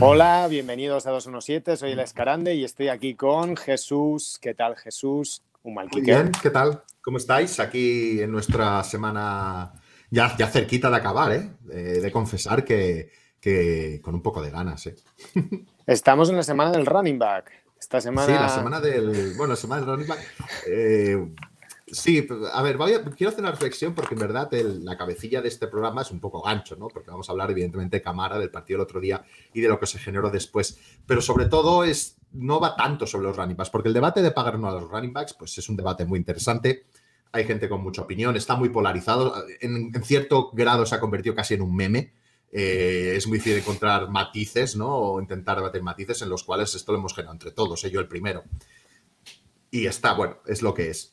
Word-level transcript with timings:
Hola, 0.00 0.46
bienvenidos 0.48 1.06
a 1.06 1.10
217, 1.10 1.76
soy 1.76 1.92
el 1.92 2.00
Escarande 2.00 2.54
y 2.54 2.64
estoy 2.64 2.88
aquí 2.88 3.14
con 3.14 3.56
Jesús. 3.56 4.38
¿Qué 4.40 4.54
tal, 4.54 4.76
Jesús? 4.76 5.42
Un 5.62 5.74
mal 5.74 5.88
Muy 5.90 6.02
bien, 6.02 6.30
¿qué 6.42 6.50
tal? 6.50 6.82
¿Cómo 7.00 7.16
estáis? 7.16 7.58
Aquí 7.60 8.20
en 8.20 8.30
nuestra 8.30 8.82
semana 8.84 9.72
ya, 10.10 10.36
ya 10.36 10.46
cerquita 10.46 10.90
de 10.90 10.96
acabar, 10.96 11.32
¿eh? 11.32 11.50
De, 11.62 12.12
confesar 12.12 12.64
que, 12.64 13.10
con 14.02 14.14
un 14.14 14.22
poco 14.22 14.42
de 14.42 14.50
ganas, 14.50 14.86
¿eh? 14.86 14.96
Estamos 15.86 16.30
en 16.30 16.36
la 16.36 16.42
semana 16.42 16.70
del 16.70 16.86
running 16.86 17.18
back. 17.18 17.50
Esta 17.78 18.00
semana... 18.00 18.26
Sí, 18.26 18.32
la 18.32 18.48
semana 18.48 18.80
del... 18.80 19.34
Bueno, 19.36 19.54
la 19.54 19.56
semana 19.56 19.80
del 19.80 19.90
running 19.90 20.08
back... 20.08 20.20
Eh, 20.68 21.34
Sí, 21.92 22.26
a 22.54 22.62
ver, 22.62 22.78
quiero 22.78 23.28
hacer 23.28 23.40
una 23.40 23.50
reflexión 23.50 23.94
porque 23.94 24.14
en 24.14 24.20
verdad 24.20 24.50
la 24.50 24.96
cabecilla 24.96 25.42
de 25.42 25.48
este 25.48 25.66
programa 25.66 26.00
es 26.00 26.10
un 26.10 26.20
poco 26.20 26.40
gancho, 26.40 26.74
¿no? 26.74 26.88
Porque 26.88 27.10
vamos 27.10 27.28
a 27.28 27.32
hablar 27.32 27.50
evidentemente 27.50 27.98
de 27.98 28.02
Camara, 28.02 28.38
del 28.38 28.50
partido 28.50 28.78
del 28.78 28.84
otro 28.84 28.98
día 28.98 29.22
y 29.52 29.60
de 29.60 29.68
lo 29.68 29.78
que 29.78 29.86
se 29.86 29.98
generó 29.98 30.30
después. 30.30 30.78
Pero 31.06 31.20
sobre 31.20 31.46
todo 31.46 31.84
es, 31.84 32.16
no 32.32 32.60
va 32.60 32.76
tanto 32.76 33.06
sobre 33.06 33.26
los 33.26 33.36
running 33.36 33.58
backs, 33.58 33.68
porque 33.68 33.88
el 33.88 33.94
debate 33.94 34.22
de 34.22 34.30
pagar 34.30 34.56
uno 34.56 34.70
a 34.70 34.72
los 34.72 34.90
running 34.90 35.12
backs 35.12 35.34
pues 35.34 35.58
es 35.58 35.68
un 35.68 35.76
debate 35.76 36.06
muy 36.06 36.18
interesante. 36.18 36.86
Hay 37.30 37.44
gente 37.44 37.68
con 37.68 37.82
mucha 37.82 38.00
opinión, 38.00 38.36
está 38.36 38.56
muy 38.56 38.70
polarizado. 38.70 39.44
En, 39.60 39.92
cierto 40.02 40.50
grado 40.54 40.86
se 40.86 40.94
ha 40.94 41.00
convertido 41.00 41.34
casi 41.34 41.54
en 41.54 41.60
un 41.60 41.76
meme. 41.76 42.14
Eh, 42.50 43.12
es 43.16 43.26
muy 43.26 43.36
difícil 43.36 43.58
encontrar 43.58 44.08
matices, 44.08 44.76
¿no? 44.76 44.88
O 44.88 45.20
intentar 45.20 45.58
debatir 45.58 45.82
matices 45.82 46.22
en 46.22 46.30
los 46.30 46.42
cuales 46.42 46.74
esto 46.74 46.92
lo 46.92 46.98
hemos 46.98 47.12
generado 47.12 47.34
entre 47.34 47.50
todos, 47.50 47.84
¿eh? 47.84 47.90
yo 47.90 48.00
el 48.00 48.08
primero. 48.08 48.44
Y 49.70 49.84
está, 49.84 50.14
bueno, 50.14 50.38
es 50.46 50.62
lo 50.62 50.72
que 50.72 50.88
es. 50.88 51.11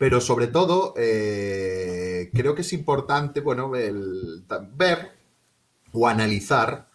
Pero 0.00 0.22
sobre 0.22 0.46
todo, 0.46 0.94
eh, 0.96 2.30
creo 2.32 2.54
que 2.54 2.62
es 2.62 2.72
importante, 2.72 3.42
bueno, 3.42 3.70
ver 3.70 5.12
o 5.92 6.08
analizar 6.08 6.88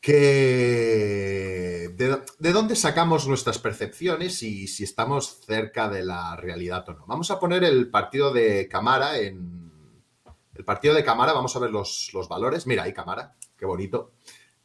que 0.00 1.90
de, 1.94 2.52
dónde 2.54 2.74
sacamos 2.74 3.28
nuestras 3.28 3.58
percepciones 3.58 4.42
y 4.42 4.66
si 4.66 4.82
estamos 4.82 5.40
cerca 5.44 5.90
de 5.90 6.06
la 6.06 6.34
realidad 6.36 6.88
o 6.88 6.94
no. 6.94 7.04
Vamos 7.06 7.30
a 7.30 7.38
poner 7.38 7.64
el 7.64 7.90
partido 7.90 8.32
de 8.32 8.66
Camara 8.66 9.18
en... 9.18 10.02
El 10.54 10.64
partido 10.64 10.94
de 10.94 11.04
Camara, 11.04 11.34
vamos 11.34 11.54
a 11.54 11.58
ver 11.58 11.70
los, 11.70 12.10
valores. 12.30 12.66
Mira, 12.66 12.84
ahí 12.84 12.94
Camara, 12.94 13.36
qué 13.58 13.66
bonito. 13.66 14.12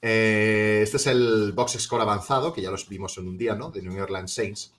Eh, 0.01 0.79
este 0.83 0.95
es 0.95 1.07
el 1.07 1.51
box 1.51 1.73
score 1.79 2.03
avanzado, 2.03 2.53
que 2.53 2.61
ya 2.61 2.71
los 2.71 2.87
vimos 2.87 3.17
en 3.17 3.27
un 3.27 3.37
día, 3.37 3.55
¿no? 3.55 3.71
De 3.71 3.81
New 3.81 4.01
Orleans 4.01 4.33
Saints. 4.33 4.73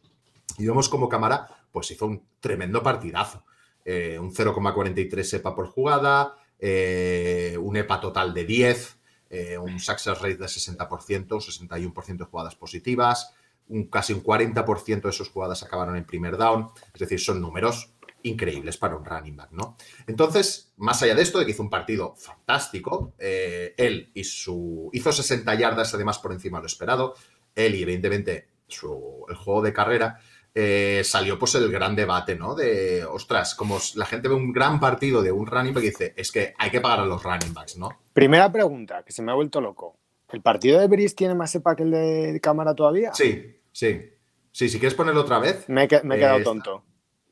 Y 0.57 0.65
vemos 0.65 0.89
como 0.89 1.11
Camara 1.11 1.58
pues 1.71 1.91
hizo 1.91 2.07
un 2.07 2.23
tremendo 2.41 2.83
partidazo. 2.83 3.45
Eh, 3.85 4.19
un 4.19 4.35
0,43 4.35 5.37
EPA 5.39 5.55
por 5.55 5.69
jugada, 5.69 6.37
eh, 6.59 7.57
un 7.59 7.77
EPA 7.77 8.01
total 8.01 8.35
de 8.35 8.45
10, 8.45 8.99
eh, 9.31 9.57
un 9.57 9.81
success 9.81 10.21
rate 10.21 10.37
de 10.37 10.47
60%, 10.47 11.41
61% 11.41 12.19
de 12.19 12.25
jugadas 12.25 12.55
positivas, 12.55 13.35
un, 13.69 13.87
casi 13.87 14.13
un 14.13 14.23
40% 14.23 15.03
de 15.03 15.13
sus 15.13 15.31
jugadas 15.31 15.63
acabaron 15.63 15.97
en 15.97 16.05
primer 16.05 16.37
down, 16.37 16.71
es 16.93 17.01
decir, 17.01 17.19
son 17.19 17.41
números 17.41 17.95
increíbles 18.25 18.77
para 18.77 18.97
un 18.97 19.07
running 19.07 19.37
back, 19.37 19.53
¿no? 19.53 19.77
Entonces, 20.07 20.73
más 20.77 21.03
allá 21.03 21.15
de 21.15 21.23
esto, 21.23 21.39
de 21.39 21.47
que 21.47 21.53
hizo 21.53 21.63
un 21.63 21.71
partido 21.71 22.15
fantástico, 22.17 23.15
él 23.19 24.11
y 24.13 24.25
su... 24.25 24.91
hizo 24.93 25.13
60 25.13 25.55
yardas 25.55 25.95
además 25.95 26.19
por 26.19 26.33
encima 26.33 26.59
de 26.59 26.63
lo 26.63 26.67
esperado, 26.67 27.15
él 27.55 27.75
y 27.75 27.83
evidentemente 27.83 28.49
su, 28.67 29.25
el 29.29 29.37
juego 29.37 29.63
de 29.63 29.73
carrera, 29.73 30.21
eh, 30.55 31.03
salió 31.05 31.39
pues 31.39 31.55
el 31.55 31.71
gran 31.71 31.95
debate, 31.95 32.37
¿no? 32.37 32.55
De, 32.55 33.05
ostras, 33.05 33.55
como 33.55 33.79
la 33.95 34.07
gente 34.07 34.29
ve 34.29 34.35
un 34.35 34.53
gran 34.53 34.81
partido 34.81 35.23
de 35.23 35.33
un 35.33 35.47
running 35.47 35.75
back 35.75 35.85
y 35.85 35.89
dice, 35.89 36.15
es 36.17 36.33
que 36.33 36.55
hay 36.59 36.71
que 36.71 36.81
pagar 36.81 37.01
a 37.01 37.07
los 37.07 37.23
running 37.23 37.55
backs, 37.55 37.77
¿no? 37.77 37.91
Primera 38.13 38.51
pregunta, 38.51 39.03
que 39.05 39.13
se 39.13 39.23
me 39.23 39.33
ha 39.33 39.35
vuelto 39.35 39.61
loco. 39.61 39.97
¿El 40.31 40.43
partido 40.43 40.79
de 40.81 40.89
Brice 40.89 41.15
tiene 41.15 41.35
más 41.35 41.55
EPA 41.55 41.77
que 41.77 41.85
el 41.85 41.91
de 41.91 42.41
cámara 42.43 42.75
todavía? 42.75 43.15
Sí, 43.15 43.61
sí. 43.73 44.11
Sí, 44.53 44.69
si 44.69 44.79
quieres 44.79 44.95
ponerlo 44.95 45.21
otra 45.21 45.39
vez. 45.39 45.69
Me, 45.69 45.85
he 45.85 45.89
quedado 45.89 46.39
eh, 46.39 46.43
tonto. 46.43 46.85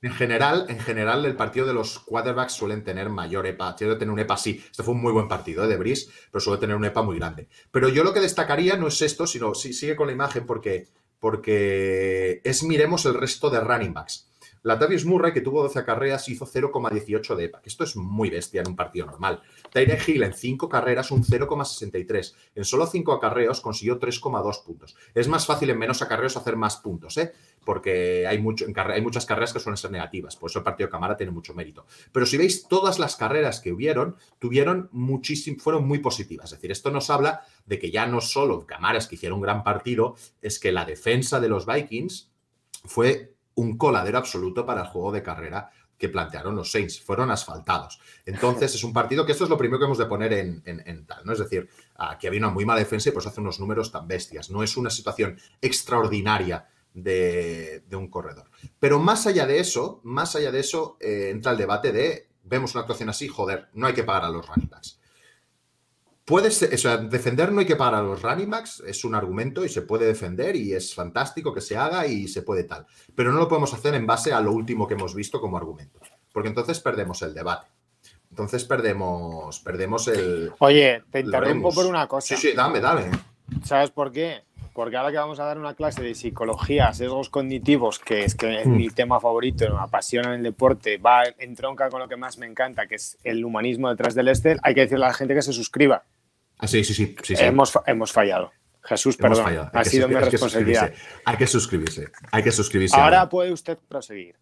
En 0.02 0.12
general, 0.12 0.66
en 0.68 0.78
general, 0.78 1.24
el 1.24 1.34
partido 1.34 1.66
de 1.66 1.74
los 1.74 1.98
quarterbacks 1.98 2.52
suelen 2.52 2.84
tener 2.84 3.08
mayor 3.08 3.46
EPA. 3.46 3.76
Suele 3.76 3.96
tener 3.96 4.12
un 4.12 4.20
EPA, 4.20 4.36
sí. 4.36 4.62
Este 4.70 4.82
fue 4.82 4.94
un 4.94 5.02
muy 5.02 5.12
buen 5.12 5.26
partido 5.26 5.64
¿eh? 5.64 5.68
de 5.68 5.76
Brice, 5.76 6.10
pero 6.30 6.40
suele 6.40 6.60
tener 6.60 6.76
un 6.76 6.84
EPA 6.84 7.02
muy 7.02 7.18
grande. 7.18 7.48
Pero 7.70 7.88
yo 7.88 8.04
lo 8.04 8.14
que 8.14 8.20
destacaría 8.20 8.76
no 8.76 8.86
es 8.88 9.02
esto, 9.02 9.26
sino 9.26 9.54
sí, 9.54 9.72
sigue 9.72 9.96
con 9.96 10.06
la 10.06 10.12
imagen 10.12 10.46
porque 10.46 10.86
porque 11.26 12.40
es 12.44 12.62
miremos 12.62 13.04
el 13.04 13.14
resto 13.14 13.50
de 13.50 13.58
running 13.58 13.92
backs. 13.92 14.28
Latavius 14.66 15.04
Murray, 15.04 15.32
que 15.32 15.42
tuvo 15.42 15.62
12 15.62 15.84
carreras, 15.84 16.28
hizo 16.28 16.44
0,18 16.44 17.36
de 17.36 17.44
EPA, 17.44 17.62
esto 17.64 17.84
es 17.84 17.94
muy 17.94 18.30
bestia 18.30 18.62
en 18.62 18.68
un 18.68 18.74
partido 18.74 19.06
normal. 19.06 19.40
Tyreek 19.72 20.08
Hill 20.08 20.24
en 20.24 20.34
5 20.34 20.68
carreras, 20.68 21.12
un 21.12 21.22
0,63. 21.22 22.34
En 22.56 22.64
solo 22.64 22.84
5 22.84 23.12
acarreos 23.12 23.60
consiguió 23.60 24.00
3,2 24.00 24.64
puntos. 24.64 24.96
Es 25.14 25.28
más 25.28 25.46
fácil 25.46 25.70
en 25.70 25.78
menos 25.78 26.02
acarreos 26.02 26.36
hacer 26.36 26.56
más 26.56 26.78
puntos, 26.78 27.16
¿eh? 27.16 27.32
porque 27.64 28.26
hay, 28.26 28.38
mucho, 28.38 28.66
hay 28.74 29.00
muchas 29.02 29.24
carreras 29.24 29.52
que 29.52 29.60
suelen 29.60 29.76
ser 29.76 29.92
negativas. 29.92 30.34
Por 30.34 30.50
eso 30.50 30.58
el 30.58 30.64
partido 30.64 30.88
de 30.88 30.90
Camara 30.90 31.16
tiene 31.16 31.30
mucho 31.30 31.54
mérito. 31.54 31.86
Pero 32.10 32.26
si 32.26 32.36
veis, 32.36 32.66
todas 32.66 32.98
las 32.98 33.14
carreras 33.14 33.60
que 33.60 33.70
hubieron, 33.70 34.16
tuvieron 34.40 34.88
muchísimo, 34.90 35.60
fueron 35.60 35.86
muy 35.86 36.00
positivas. 36.00 36.46
Es 36.46 36.58
decir, 36.58 36.72
esto 36.72 36.90
nos 36.90 37.08
habla 37.08 37.42
de 37.66 37.78
que 37.78 37.92
ya 37.92 38.04
no 38.06 38.20
solo 38.20 38.66
Camaras 38.66 39.06
que 39.06 39.14
hicieron 39.14 39.36
un 39.36 39.42
gran 39.42 39.62
partido, 39.62 40.16
es 40.42 40.58
que 40.58 40.72
la 40.72 40.84
defensa 40.84 41.38
de 41.38 41.48
los 41.48 41.66
Vikings 41.66 42.32
fue 42.84 43.35
un 43.56 43.76
coladero 43.76 44.18
absoluto 44.18 44.64
para 44.64 44.82
el 44.82 44.86
juego 44.86 45.12
de 45.12 45.22
carrera 45.22 45.70
que 45.98 46.08
plantearon 46.08 46.54
los 46.54 46.70
Saints. 46.70 47.00
Fueron 47.00 47.30
asfaltados. 47.30 48.00
Entonces, 48.24 48.74
es 48.74 48.84
un 48.84 48.92
partido 48.92 49.24
que 49.24 49.32
esto 49.32 49.44
es 49.44 49.50
lo 49.50 49.56
primero 49.56 49.78
que 49.78 49.86
hemos 49.86 49.98
de 49.98 50.06
poner 50.06 50.32
en, 50.32 51.06
tal, 51.06 51.24
¿no? 51.24 51.32
Es 51.32 51.38
decir, 51.38 51.68
aquí 51.96 52.26
había 52.26 52.40
una 52.40 52.50
muy 52.50 52.64
mala 52.64 52.80
defensa 52.80 53.08
y 53.08 53.12
pues 53.12 53.26
hace 53.26 53.40
unos 53.40 53.58
números 53.58 53.90
tan 53.90 54.06
bestias. 54.06 54.50
No 54.50 54.62
es 54.62 54.76
una 54.76 54.90
situación 54.90 55.38
extraordinaria 55.60 56.66
de, 56.92 57.82
un 57.92 58.08
corredor. 58.08 58.50
Pero 58.78 58.98
más 58.98 59.26
allá 59.26 59.46
de 59.46 59.58
eso, 59.58 60.00
más 60.04 60.36
allá 60.36 60.50
de 60.50 60.60
eso, 60.60 60.96
eh, 61.00 61.30
entra 61.30 61.52
el 61.52 61.58
debate 61.58 61.92
de, 61.92 62.28
vemos 62.44 62.74
una 62.74 62.82
actuación 62.82 63.08
así, 63.08 63.28
joder, 63.28 63.68
no 63.74 63.86
hay 63.86 63.94
que 63.94 64.04
pagar 64.04 64.24
a 64.24 64.30
los 64.30 64.46
running 64.46 64.68
backs. 64.68 65.00
Puede 66.26 66.50
ser, 66.50 66.74
o 66.74 66.76
sea, 66.76 66.96
defender 66.96 67.52
no 67.52 67.60
hay 67.60 67.66
que 67.66 67.76
pagar 67.76 67.94
a 67.94 68.02
los 68.02 68.20
running 68.20 68.50
backs, 68.50 68.82
es 68.84 69.04
un 69.04 69.14
argumento 69.14 69.64
y 69.64 69.68
se 69.68 69.82
puede 69.82 70.06
defender 70.06 70.56
y 70.56 70.72
es 70.72 70.92
fantástico 70.92 71.54
que 71.54 71.60
se 71.60 71.76
haga 71.76 72.04
y 72.08 72.26
se 72.26 72.42
puede 72.42 72.64
tal. 72.64 72.84
Pero 73.14 73.30
no 73.30 73.38
lo 73.38 73.46
podemos 73.46 73.72
hacer 73.72 73.94
en 73.94 74.08
base 74.08 74.32
a 74.32 74.40
lo 74.40 74.50
último 74.50 74.88
que 74.88 74.94
hemos 74.94 75.14
visto 75.14 75.40
como 75.40 75.56
argumento, 75.56 76.00
porque 76.32 76.48
entonces 76.48 76.80
perdemos 76.80 77.22
el 77.22 77.32
debate. 77.32 77.68
Entonces 78.28 78.64
perdemos, 78.64 79.60
perdemos 79.60 80.08
el. 80.08 80.52
Oye, 80.58 81.04
te 81.12 81.20
interrumpo 81.20 81.72
por 81.72 81.86
una 81.86 82.08
cosa. 82.08 82.34
Sí, 82.34 82.48
sí, 82.48 82.56
dame, 82.56 82.80
dame. 82.80 83.08
¿Sabes 83.62 83.90
por 83.90 84.10
qué? 84.10 84.42
Porque 84.74 84.96
ahora 84.96 85.12
que 85.12 85.18
vamos 85.18 85.38
a 85.38 85.44
dar 85.44 85.58
una 85.58 85.74
clase 85.74 86.02
de 86.02 86.16
psicología, 86.16 86.92
sesgos 86.92 87.30
cognitivos, 87.30 88.00
que 88.00 88.24
es 88.24 88.34
que 88.34 88.62
es 88.62 88.66
mi 88.66 88.88
mm. 88.88 88.94
tema 88.94 89.20
favorito, 89.20 89.72
me 89.72 89.80
apasiona 89.80 90.30
en 90.30 90.34
el 90.38 90.42
deporte, 90.42 90.98
va 90.98 91.22
en 91.38 91.54
tronca 91.54 91.88
con 91.88 92.00
lo 92.00 92.08
que 92.08 92.16
más 92.16 92.36
me 92.36 92.46
encanta, 92.46 92.88
que 92.88 92.96
es 92.96 93.16
el 93.22 93.44
humanismo 93.44 93.88
detrás 93.88 94.16
del 94.16 94.26
Estel, 94.26 94.58
hay 94.64 94.74
que 94.74 94.80
decirle 94.80 95.04
a 95.04 95.08
la 95.08 95.14
gente 95.14 95.34
que 95.34 95.42
se 95.42 95.52
suscriba. 95.52 96.02
Ah, 96.58 96.66
sí, 96.66 96.84
sí, 96.84 96.94
sí. 96.94 97.16
sí, 97.22 97.34
Hemos, 97.38 97.72
hemos, 97.86 98.12
fallado. 98.12 98.50
Jesús, 98.82 99.16
perdón. 99.16 99.68
Ha 99.72 99.84
sido 99.84 100.08
mi 100.08 100.14
responsabilidad. 100.14 100.92
Hay 101.24 101.36
que 101.36 101.46
suscribirse. 101.46 102.08
Hay 102.30 102.42
que 102.42 102.52
suscribirse. 102.52 102.96
Ahora, 102.96 103.28
puede 103.28 103.52
usted 103.52 103.78
proseguir. 103.88 104.36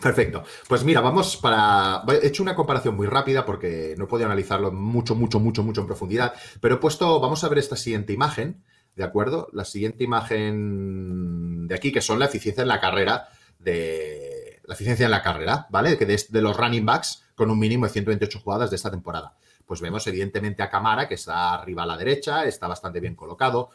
Perfecto. 0.00 0.44
Pues 0.68 0.84
mira, 0.84 1.00
vamos 1.00 1.36
para. 1.36 2.02
He 2.20 2.26
hecho 2.26 2.42
una 2.42 2.54
comparación 2.54 2.96
muy 2.96 3.06
rápida 3.06 3.44
porque 3.44 3.94
no 3.96 4.08
podía 4.08 4.26
analizarlo 4.26 4.72
mucho, 4.72 5.14
mucho, 5.14 5.38
mucho, 5.38 5.62
mucho 5.62 5.80
en 5.82 5.86
profundidad. 5.86 6.34
Pero 6.60 6.76
he 6.76 6.78
puesto. 6.78 7.20
Vamos 7.20 7.44
a 7.44 7.48
ver 7.48 7.58
esta 7.58 7.76
siguiente 7.76 8.12
imagen. 8.12 8.62
¿De 8.96 9.04
acuerdo? 9.04 9.48
La 9.52 9.64
siguiente 9.64 10.04
imagen 10.04 11.66
de 11.66 11.74
aquí, 11.74 11.90
que 11.90 12.00
son 12.00 12.18
la 12.18 12.26
eficiencia 12.26 12.62
en 12.62 12.68
la 12.68 12.80
carrera 12.80 13.28
de. 13.58 14.60
La 14.64 14.74
eficiencia 14.74 15.04
en 15.04 15.10
la 15.10 15.22
carrera, 15.22 15.66
¿vale? 15.70 15.98
Que 15.98 16.06
de 16.06 16.42
los 16.42 16.56
running 16.56 16.86
backs 16.86 17.22
con 17.34 17.50
un 17.50 17.58
mínimo 17.58 17.86
de 17.86 17.92
128 17.92 18.40
jugadas 18.40 18.70
de 18.70 18.76
esta 18.76 18.90
temporada 18.90 19.36
pues 19.66 19.80
vemos 19.80 20.06
evidentemente 20.06 20.62
a 20.62 20.70
Camara, 20.70 21.08
que 21.08 21.14
está 21.14 21.54
arriba 21.54 21.84
a 21.84 21.86
la 21.86 21.96
derecha, 21.96 22.44
está 22.44 22.66
bastante 22.66 23.00
bien 23.00 23.14
colocado. 23.14 23.70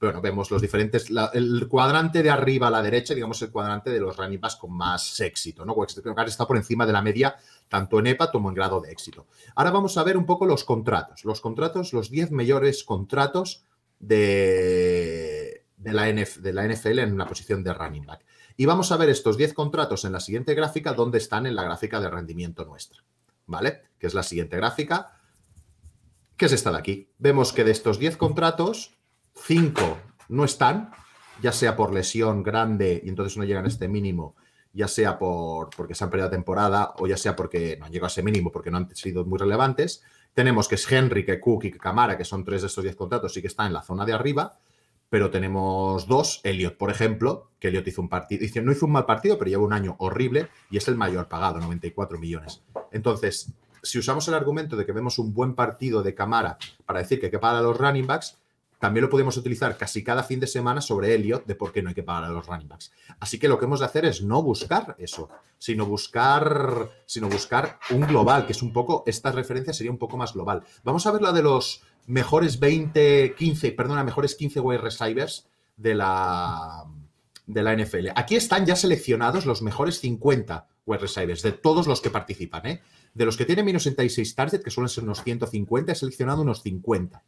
Bueno, 0.00 0.20
vemos 0.20 0.50
los 0.50 0.60
diferentes, 0.60 1.12
el 1.32 1.68
cuadrante 1.68 2.24
de 2.24 2.30
arriba 2.30 2.66
a 2.66 2.70
la 2.72 2.82
derecha, 2.82 3.14
digamos 3.14 3.40
el 3.42 3.52
cuadrante 3.52 3.88
de 3.90 4.00
los 4.00 4.16
running 4.16 4.40
backs 4.40 4.56
con 4.56 4.72
más 4.72 5.20
éxito, 5.20 5.64
¿no? 5.64 5.76
Está 5.84 6.44
por 6.44 6.56
encima 6.56 6.84
de 6.84 6.92
la 6.92 7.02
media, 7.02 7.36
tanto 7.68 8.00
en 8.00 8.08
EPA 8.08 8.32
como 8.32 8.48
en 8.48 8.56
grado 8.56 8.80
de 8.80 8.90
éxito. 8.90 9.28
Ahora 9.54 9.70
vamos 9.70 9.96
a 9.96 10.02
ver 10.02 10.16
un 10.16 10.26
poco 10.26 10.44
los 10.44 10.64
contratos, 10.64 11.24
los 11.24 11.40
contratos, 11.40 11.92
los 11.92 12.10
10 12.10 12.32
mayores 12.32 12.82
contratos 12.82 13.64
de, 14.00 15.66
de, 15.76 15.92
la 15.92 16.06
de 16.06 16.52
la 16.52 16.66
NFL 16.66 16.98
en 16.98 17.12
una 17.12 17.26
posición 17.26 17.62
de 17.62 17.72
running 17.72 18.04
back. 18.04 18.24
Y 18.56 18.66
vamos 18.66 18.90
a 18.90 18.96
ver 18.96 19.08
estos 19.08 19.36
10 19.36 19.54
contratos 19.54 20.04
en 20.04 20.12
la 20.12 20.20
siguiente 20.20 20.54
gráfica, 20.54 20.94
donde 20.94 21.18
están 21.18 21.46
en 21.46 21.54
la 21.54 21.62
gráfica 21.62 22.00
de 22.00 22.10
rendimiento 22.10 22.64
nuestra, 22.64 23.04
¿vale? 23.46 23.82
Que 24.00 24.08
es 24.08 24.14
la 24.14 24.24
siguiente 24.24 24.56
gráfica 24.56 25.21
que 26.42 26.46
es 26.46 26.52
esta 26.54 26.72
de 26.72 26.78
aquí. 26.78 27.08
Vemos 27.18 27.52
que 27.52 27.62
de 27.62 27.70
estos 27.70 28.00
10 28.00 28.16
contratos, 28.16 28.98
5 29.46 29.80
no 30.28 30.44
están, 30.44 30.90
ya 31.40 31.52
sea 31.52 31.76
por 31.76 31.94
lesión 31.94 32.42
grande 32.42 33.00
y 33.04 33.10
entonces 33.10 33.38
no 33.38 33.44
llegan 33.44 33.64
a 33.64 33.68
este 33.68 33.86
mínimo, 33.86 34.34
ya 34.72 34.88
sea 34.88 35.20
por, 35.20 35.70
porque 35.70 35.94
se 35.94 36.02
han 36.02 36.10
perdido 36.10 36.26
la 36.26 36.32
temporada 36.32 36.94
o 36.98 37.06
ya 37.06 37.16
sea 37.16 37.36
porque 37.36 37.76
no 37.78 37.86
han 37.86 37.92
llegado 37.92 38.06
a 38.06 38.08
ese 38.08 38.24
mínimo 38.24 38.50
porque 38.50 38.72
no 38.72 38.78
han 38.78 38.92
sido 38.96 39.24
muy 39.24 39.38
relevantes. 39.38 40.02
tenemos 40.34 40.66
que 40.66 40.74
es 40.74 40.90
Henry, 40.90 41.24
que 41.24 41.38
Cook 41.38 41.66
y 41.66 41.70
que 41.70 41.78
Camara, 41.78 42.18
que 42.18 42.24
son 42.24 42.44
tres 42.44 42.62
de 42.62 42.66
estos 42.66 42.82
10 42.82 42.96
contratos, 42.96 43.36
y 43.36 43.40
que 43.40 43.46
están 43.46 43.68
en 43.68 43.74
la 43.74 43.82
zona 43.82 44.04
de 44.04 44.12
arriba, 44.12 44.58
pero 45.10 45.30
tenemos 45.30 46.08
dos, 46.08 46.40
Elliot, 46.42 46.76
por 46.76 46.90
ejemplo, 46.90 47.52
que 47.60 47.68
Elliot 47.68 47.86
hizo 47.86 48.02
un 48.02 48.08
partido, 48.08 48.44
no 48.64 48.72
hizo 48.72 48.86
un 48.86 48.92
mal 48.92 49.06
partido, 49.06 49.38
pero 49.38 49.48
lleva 49.48 49.62
un 49.62 49.74
año 49.74 49.94
horrible 50.00 50.48
y 50.72 50.78
es 50.78 50.88
el 50.88 50.96
mayor 50.96 51.28
pagado, 51.28 51.60
94 51.60 52.18
millones. 52.18 52.64
Entonces, 52.90 53.54
si 53.82 53.98
usamos 53.98 54.26
el 54.28 54.34
argumento 54.34 54.76
de 54.76 54.86
que 54.86 54.92
vemos 54.92 55.18
un 55.18 55.34
buen 55.34 55.54
partido 55.54 56.02
de 56.02 56.14
Camara 56.14 56.58
para 56.86 57.00
decir 57.00 57.18
que 57.18 57.26
hay 57.26 57.32
que 57.32 57.38
pagar 57.38 57.56
a 57.56 57.62
los 57.62 57.76
running 57.76 58.06
backs, 58.06 58.38
también 58.82 59.04
lo 59.04 59.10
podemos 59.10 59.36
utilizar 59.36 59.76
casi 59.76 60.02
cada 60.02 60.24
fin 60.24 60.40
de 60.40 60.48
semana 60.48 60.80
sobre 60.80 61.14
Elliot 61.14 61.46
de 61.46 61.54
por 61.54 61.72
qué 61.72 61.82
no 61.82 61.90
hay 61.90 61.94
que 61.94 62.02
pagar 62.02 62.24
a 62.24 62.30
los 62.30 62.46
running 62.46 62.66
backs. 62.66 62.90
Así 63.20 63.38
que 63.38 63.46
lo 63.46 63.56
que 63.56 63.66
hemos 63.66 63.78
de 63.78 63.86
hacer 63.86 64.04
es 64.04 64.22
no 64.22 64.42
buscar 64.42 64.96
eso, 64.98 65.28
sino 65.56 65.86
buscar, 65.86 66.90
sino 67.06 67.28
buscar 67.28 67.78
un 67.90 68.00
global, 68.00 68.44
que 68.44 68.52
es 68.52 68.60
un 68.60 68.72
poco, 68.72 69.04
esta 69.06 69.30
referencia 69.30 69.72
sería 69.72 69.92
un 69.92 69.98
poco 69.98 70.16
más 70.16 70.34
global. 70.34 70.64
Vamos 70.82 71.06
a 71.06 71.12
ver 71.12 71.22
la 71.22 71.30
de 71.30 71.42
los 71.42 71.84
mejores 72.08 72.58
20, 72.58 73.36
15, 73.38 73.70
perdona, 73.70 74.02
mejores 74.02 74.34
15 74.34 74.58
wide 74.58 74.80
receivers 74.80 75.46
de 75.76 75.94
la, 75.94 76.84
de 77.46 77.62
la 77.62 77.76
NFL. 77.76 78.08
Aquí 78.16 78.34
están 78.34 78.66
ya 78.66 78.74
seleccionados 78.74 79.46
los 79.46 79.62
mejores 79.62 80.00
50 80.00 80.66
wide 80.86 81.00
receivers 81.00 81.42
de 81.42 81.52
todos 81.52 81.86
los 81.86 82.00
que 82.00 82.10
participan. 82.10 82.66
¿eh? 82.66 82.82
De 83.14 83.24
los 83.24 83.36
que 83.36 83.44
tienen 83.44 83.64
menos 83.64 83.82
66 83.82 84.34
target, 84.34 84.62
que 84.62 84.70
suelen 84.70 84.88
ser 84.88 85.04
unos 85.04 85.22
150, 85.22 85.92
he 85.92 85.94
seleccionado 85.94 86.42
unos 86.42 86.62
50. 86.62 87.22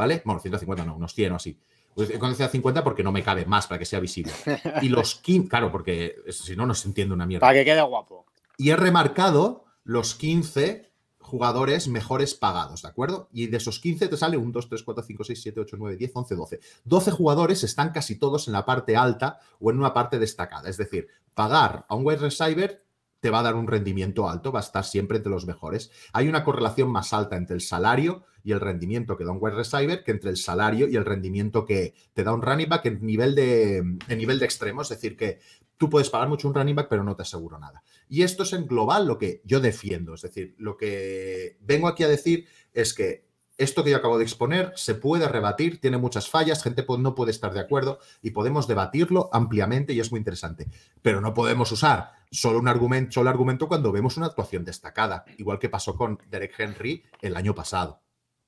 ¿vale? 0.00 0.22
Bueno, 0.24 0.40
150 0.40 0.84
no, 0.86 0.96
unos 0.96 1.12
100 1.12 1.32
o 1.32 1.36
así. 1.36 1.58
Pues 1.94 2.08
he 2.08 2.18
conocido 2.18 2.48
50 2.48 2.82
porque 2.82 3.02
no 3.02 3.12
me 3.12 3.22
cabe 3.22 3.44
más 3.44 3.66
para 3.66 3.78
que 3.78 3.84
sea 3.84 4.00
visible. 4.00 4.32
Y 4.80 4.88
los 4.88 5.16
15, 5.16 5.46
claro, 5.46 5.70
porque 5.70 6.16
si 6.30 6.56
no, 6.56 6.64
no 6.64 6.74
se 6.74 6.88
entiende 6.88 7.12
una 7.12 7.26
mierda. 7.26 7.46
Para 7.46 7.58
que 7.58 7.66
quede 7.66 7.82
guapo. 7.82 8.24
Y 8.56 8.70
he 8.70 8.76
remarcado 8.76 9.66
los 9.84 10.14
15 10.14 10.90
jugadores 11.18 11.86
mejores 11.88 12.34
pagados, 12.34 12.80
¿de 12.80 12.88
acuerdo? 12.88 13.28
Y 13.30 13.48
de 13.48 13.58
esos 13.58 13.78
15 13.78 14.08
te 14.08 14.16
sale 14.16 14.38
1, 14.38 14.50
2, 14.50 14.68
3, 14.70 14.82
4, 14.82 15.04
5, 15.04 15.24
6, 15.24 15.42
7, 15.42 15.60
8, 15.60 15.76
9, 15.78 15.96
10, 15.98 16.10
11, 16.14 16.34
12. 16.34 16.60
12 16.84 17.10
jugadores 17.10 17.62
están 17.62 17.90
casi 17.92 18.18
todos 18.18 18.46
en 18.46 18.54
la 18.54 18.64
parte 18.64 18.96
alta 18.96 19.38
o 19.58 19.70
en 19.70 19.76
una 19.76 19.92
parte 19.92 20.18
destacada. 20.18 20.70
Es 20.70 20.78
decir, 20.78 21.08
pagar 21.34 21.84
a 21.90 21.94
un 21.94 22.06
wide 22.06 22.20
receiver 22.20 22.82
te 23.20 23.30
va 23.30 23.40
a 23.40 23.42
dar 23.42 23.54
un 23.54 23.66
rendimiento 23.66 24.28
alto, 24.28 24.50
va 24.50 24.60
a 24.60 24.62
estar 24.62 24.84
siempre 24.84 25.18
entre 25.18 25.30
los 25.30 25.46
mejores. 25.46 25.90
Hay 26.12 26.28
una 26.28 26.42
correlación 26.42 26.90
más 26.90 27.12
alta 27.12 27.36
entre 27.36 27.54
el 27.54 27.60
salario 27.60 28.24
y 28.42 28.52
el 28.52 28.60
rendimiento 28.60 29.16
que 29.16 29.24
da 29.24 29.32
un 29.32 29.38
wide 29.40 29.56
receiver 29.56 30.02
que 30.02 30.10
entre 30.10 30.30
el 30.30 30.38
salario 30.38 30.88
y 30.88 30.96
el 30.96 31.04
rendimiento 31.04 31.64
que 31.64 31.94
te 32.14 32.24
da 32.24 32.32
un 32.32 32.42
running 32.42 32.68
back 32.68 32.86
en 32.86 33.04
nivel 33.04 33.34
de, 33.34 33.76
en 33.76 34.18
nivel 34.18 34.38
de 34.38 34.46
extremo. 34.46 34.82
Es 34.82 34.88
decir, 34.88 35.16
que 35.16 35.38
tú 35.76 35.90
puedes 35.90 36.10
pagar 36.10 36.28
mucho 36.28 36.48
un 36.48 36.54
running 36.54 36.76
back, 36.76 36.88
pero 36.88 37.04
no 37.04 37.14
te 37.14 37.22
aseguro 37.22 37.58
nada. 37.58 37.82
Y 38.08 38.22
esto 38.22 38.42
es 38.42 38.52
en 38.54 38.66
global 38.66 39.06
lo 39.06 39.18
que 39.18 39.42
yo 39.44 39.60
defiendo. 39.60 40.14
Es 40.14 40.22
decir, 40.22 40.54
lo 40.58 40.76
que 40.76 41.58
vengo 41.60 41.88
aquí 41.88 42.02
a 42.02 42.08
decir 42.08 42.46
es 42.72 42.94
que 42.94 43.29
esto 43.60 43.84
que 43.84 43.90
yo 43.90 43.98
acabo 43.98 44.18
de 44.18 44.24
exponer 44.24 44.72
se 44.74 44.94
puede 44.94 45.28
rebatir, 45.28 45.80
tiene 45.80 45.98
muchas 45.98 46.28
fallas, 46.28 46.62
gente 46.62 46.84
no 46.98 47.14
puede 47.14 47.30
estar 47.30 47.52
de 47.52 47.60
acuerdo 47.60 47.98
y 48.22 48.30
podemos 48.30 48.66
debatirlo 48.66 49.28
ampliamente 49.32 49.92
y 49.92 50.00
es 50.00 50.10
muy 50.10 50.18
interesante. 50.18 50.66
Pero 51.02 51.20
no 51.20 51.34
podemos 51.34 51.70
usar 51.70 52.12
solo 52.30 52.58
un 52.58 52.68
argumento, 52.68 53.12
solo 53.12 53.30
argumento 53.30 53.68
cuando 53.68 53.92
vemos 53.92 54.16
una 54.16 54.26
actuación 54.26 54.64
destacada, 54.64 55.24
igual 55.36 55.58
que 55.58 55.68
pasó 55.68 55.94
con 55.94 56.18
Derek 56.30 56.58
Henry 56.58 57.04
el 57.20 57.36
año 57.36 57.54
pasado. 57.54 58.00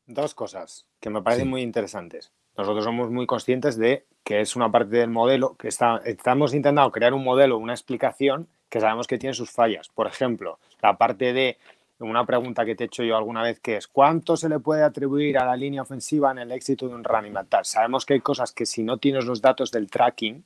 Dos 0.07 0.35
cosas 0.35 0.87
que 0.99 1.11
me 1.11 1.23
parecen 1.23 1.49
muy 1.49 1.63
interesantes. 1.63 2.33
Nosotros 2.57 2.85
somos 2.85 3.11
muy 3.11 3.27
conscientes 3.27 3.77
de 3.77 4.07
que 4.25 4.41
es 4.41 4.57
una 4.57 4.71
parte 4.71 4.97
del 4.97 5.11
modelo, 5.11 5.57
que 5.57 5.69
está, 5.69 6.01
estamos 6.05 6.55
intentando 6.55 6.91
crear 6.91 7.15
un 7.15 7.25
modelo, 7.25 7.59
una 7.59 7.73
explicación 7.73 8.49
que 8.69 8.81
sabemos 8.81 9.07
que 9.07 9.19
tiene 9.19 9.35
sus 9.35 9.51
fallas. 9.51 9.89
Por 9.91 10.07
ejemplo, 10.07 10.59
la 10.81 10.97
parte 10.97 11.33
de 11.33 11.59
una 12.11 12.27
pregunta 12.27 12.65
que 12.65 12.75
te 12.75 12.85
he 12.85 12.87
hecho 12.87 13.03
yo 13.03 13.17
alguna 13.17 13.43
vez 13.43 13.61
que 13.61 13.77
es 13.77 13.87
¿cuánto 13.87 14.37
se 14.37 14.49
le 14.49 14.59
puede 14.59 14.83
atribuir 14.83 15.39
a 15.39 15.45
la 15.45 15.57
línea 15.57 15.83
ofensiva 15.83 16.31
en 16.31 16.39
el 16.39 16.53
éxito 16.53 16.89
de 16.89 16.95
un 16.95 17.05
running 17.05 17.33
back? 17.33 17.65
Sabemos 17.65 18.05
que 18.07 18.15
hay 18.15 18.21
cosas 18.21 18.53
que 18.53 18.67
si 18.67 18.83
no 18.83 18.99
tienes 18.99 19.25
los 19.25 19.41
datos 19.41 19.71
del 19.71 19.91
tracking 19.91 20.45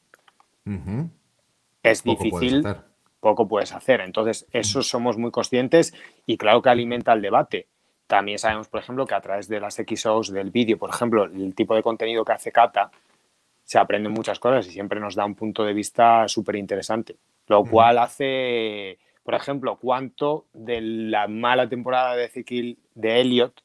es 1.83 2.03
difícil, 2.03 2.67
poco 3.21 3.47
puedes 3.47 3.73
hacer. 3.73 4.01
Entonces, 4.01 4.47
eso 4.53 4.83
somos 4.83 5.17
muy 5.17 5.31
conscientes 5.31 5.95
y 6.27 6.37
claro 6.37 6.61
que 6.63 6.71
alimenta 6.71 7.13
el 7.13 7.23
debate. 7.23 7.69
También 8.07 8.39
sabemos, 8.39 8.69
por 8.69 8.81
ejemplo, 8.81 9.07
que 9.07 9.15
a 9.15 9.21
través 9.21 9.49
de 9.49 9.61
las 9.61 9.77
XOs 9.77 10.33
del 10.33 10.51
vídeo, 10.51 10.79
por 10.79 10.91
ejemplo, 10.91 11.25
el 11.25 11.55
tipo 11.55 11.75
de 11.75 11.83
contenido 11.83 12.25
que 12.25 12.33
hace 12.33 12.53
Cata, 12.53 12.91
se 13.65 13.79
aprenden 13.79 14.13
muchas 14.13 14.39
cosas 14.39 14.67
y 14.69 14.71
siempre 14.71 15.01
nos 15.01 15.17
da 15.17 15.25
un 15.25 15.35
punto 15.35 15.65
de 15.65 15.73
vista 15.73 16.29
súper 16.29 16.57
interesante. 16.57 17.17
Lo 17.49 17.65
cual 17.65 17.99
hace 17.99 18.99
por 19.27 19.35
ejemplo, 19.35 19.77
cuánto 19.81 20.47
de 20.55 20.81
la 20.81 21.27
mala 21.27 21.69
temporada 21.69 22.15
de 22.15 22.27
Ezequiel 22.27 22.79
de 22.95 23.21
Elliot 23.21 23.61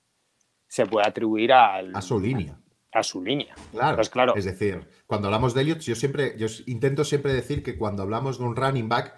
se 0.68 0.88
puede 0.88 1.08
atribuir 1.08 1.54
a 1.54 2.02
su 2.02 2.20
línea. 2.20 2.58
A, 2.92 3.04
su 3.04 3.22
línea. 3.24 3.54
Claro, 3.72 3.96
pues 3.96 4.10
claro. 4.10 4.36
Es 4.36 4.46
decir, 4.46 4.82
cuando 5.06 5.28
hablamos 5.28 5.54
de 5.54 5.62
Elliot, 5.62 5.80
yo 5.82 5.94
siempre, 5.94 6.36
yo 6.36 6.48
intento 6.66 7.04
siempre 7.06 7.32
decir 7.32 7.62
que 7.62 7.78
cuando 7.78 8.02
hablamos 8.02 8.40
de 8.40 8.46
un 8.46 8.56
running 8.56 8.90
back, 8.90 9.16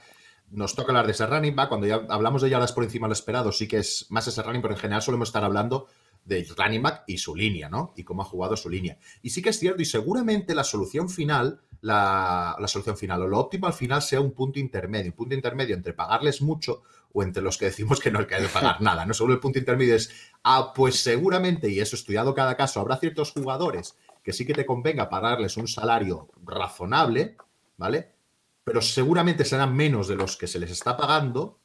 nos 0.52 0.76
toca 0.76 0.92
hablar 0.92 1.06
de 1.06 1.14
ese 1.14 1.26
running 1.26 1.56
back. 1.56 1.70
Cuando 1.70 1.88
ya 1.88 2.02
hablamos 2.10 2.42
de 2.42 2.50
yardas 2.50 2.74
por 2.74 2.84
encima 2.84 3.08
del 3.08 3.14
esperado, 3.14 3.54
sí 3.54 3.66
que 3.66 3.78
es 3.78 4.08
más 4.10 4.28
ese 4.28 4.44
running, 4.44 4.62
pero 4.62 4.74
en 4.74 4.82
general 4.82 5.02
solemos 5.02 5.30
estar 5.30 5.46
hablando 5.46 5.88
de 6.26 6.48
running 6.58 6.82
back 6.82 7.04
y 7.08 7.18
su 7.18 7.36
línea, 7.36 7.70
¿no? 7.70 7.94
Y 7.96 8.04
cómo 8.04 8.22
ha 8.22 8.26
jugado 8.26 8.56
su 8.56 8.70
línea. 8.70 8.98
Y 9.22 9.30
sí 9.30 9.42
que 9.42 9.50
es 9.50 9.60
cierto, 9.60 9.82
y 9.82 9.86
seguramente 9.86 10.56
la 10.56 10.64
solución 10.64 11.10
final 11.10 11.62
la, 11.84 12.56
solución 12.68 12.98
final 12.98 13.24
o 13.24 13.28
lo 13.28 13.40
óptimo 13.40 13.68
al 13.68 13.74
final 13.74 14.02
sea 14.02 14.22
un 14.22 14.32
punto 14.32 14.58
intermedio, 14.58 15.12
un 15.12 15.18
punto 15.18 15.36
intermedio 15.36 15.76
entre 15.76 15.94
pagarles 15.94 16.42
mucho 16.42 16.84
o 17.12 17.24
entre 17.24 17.44
los 17.44 17.58
que 17.58 17.66
decimos 17.66 18.00
que 18.00 18.10
no 18.10 18.20
hay 18.20 18.26
que 18.26 18.38
pagar 18.54 18.82
nada. 18.82 19.06
No 19.06 19.14
solo 19.14 19.34
el 19.34 19.40
punto 19.40 19.60
intermedio 19.60 19.96
es, 19.96 20.12
ah, 20.44 20.72
pues 20.74 21.00
seguramente, 21.00 21.70
y 21.70 21.80
eso 21.80 21.96
estudiado 21.96 22.34
cada 22.34 22.56
caso, 22.56 22.80
habrá 22.80 22.98
ciertos 22.98 23.32
jugadores 23.32 23.98
que 24.24 24.32
sí 24.32 24.46
que 24.46 24.54
te 24.54 24.66
convenga 24.66 25.10
pagarles 25.10 25.58
un 25.58 25.68
salario 25.68 26.30
razonable, 26.46 27.36
¿vale? 27.76 28.14
Pero 28.64 28.82
seguramente 28.82 29.44
serán 29.44 29.76
menos 29.76 30.08
de 30.08 30.16
los 30.16 30.38
que 30.38 30.48
se 30.48 30.60
les 30.60 30.72
está 30.72 30.96
pagando, 30.96 31.60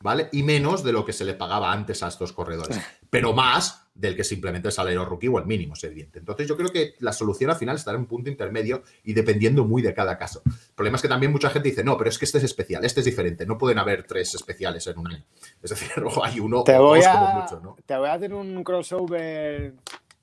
¿vale? 0.00 0.28
Y 0.32 0.42
menos 0.42 0.84
de 0.84 0.92
lo 0.92 1.04
que 1.04 1.12
se 1.12 1.24
le 1.24 1.34
pagaba 1.34 1.72
antes 1.72 2.02
a 2.02 2.08
estos 2.08 2.32
corredores. 2.32 2.78
Pero 3.10 3.32
más 3.32 3.84
del 3.94 4.16
que 4.16 4.24
simplemente 4.24 4.68
el 4.68 4.72
salario 4.72 5.04
rookie 5.04 5.28
o 5.28 5.38
el 5.38 5.46
mínimo, 5.46 5.74
es 5.74 5.84
evidente. 5.84 6.18
Entonces 6.18 6.48
yo 6.48 6.56
creo 6.56 6.70
que 6.70 6.94
la 6.98 7.12
solución 7.12 7.50
al 7.50 7.56
final 7.56 7.76
estará 7.76 7.94
en 7.94 8.02
un 8.02 8.08
punto 8.08 8.28
intermedio 8.28 8.82
y 9.04 9.12
dependiendo 9.12 9.64
muy 9.64 9.82
de 9.82 9.94
cada 9.94 10.18
caso. 10.18 10.42
El 10.44 10.74
problema 10.74 10.96
es 10.96 11.02
que 11.02 11.08
también 11.08 11.30
mucha 11.30 11.48
gente 11.48 11.68
dice, 11.68 11.84
no, 11.84 11.96
pero 11.96 12.10
es 12.10 12.18
que 12.18 12.24
este 12.24 12.38
es 12.38 12.44
especial, 12.44 12.84
este 12.84 13.00
es 13.00 13.06
diferente, 13.06 13.46
no 13.46 13.56
pueden 13.56 13.78
haber 13.78 14.02
tres 14.02 14.34
especiales 14.34 14.84
en 14.88 14.98
un 14.98 15.12
año. 15.12 15.24
Es 15.62 15.70
decir, 15.70 15.90
hay 16.24 16.40
uno 16.40 16.64
te 16.64 16.76
voy 16.76 17.02
a, 17.04 17.40
mucho, 17.40 17.60
¿no? 17.60 17.76
Te 17.86 17.96
voy 17.96 18.08
a 18.08 18.14
hacer 18.14 18.34
un 18.34 18.64
crossover, 18.64 19.74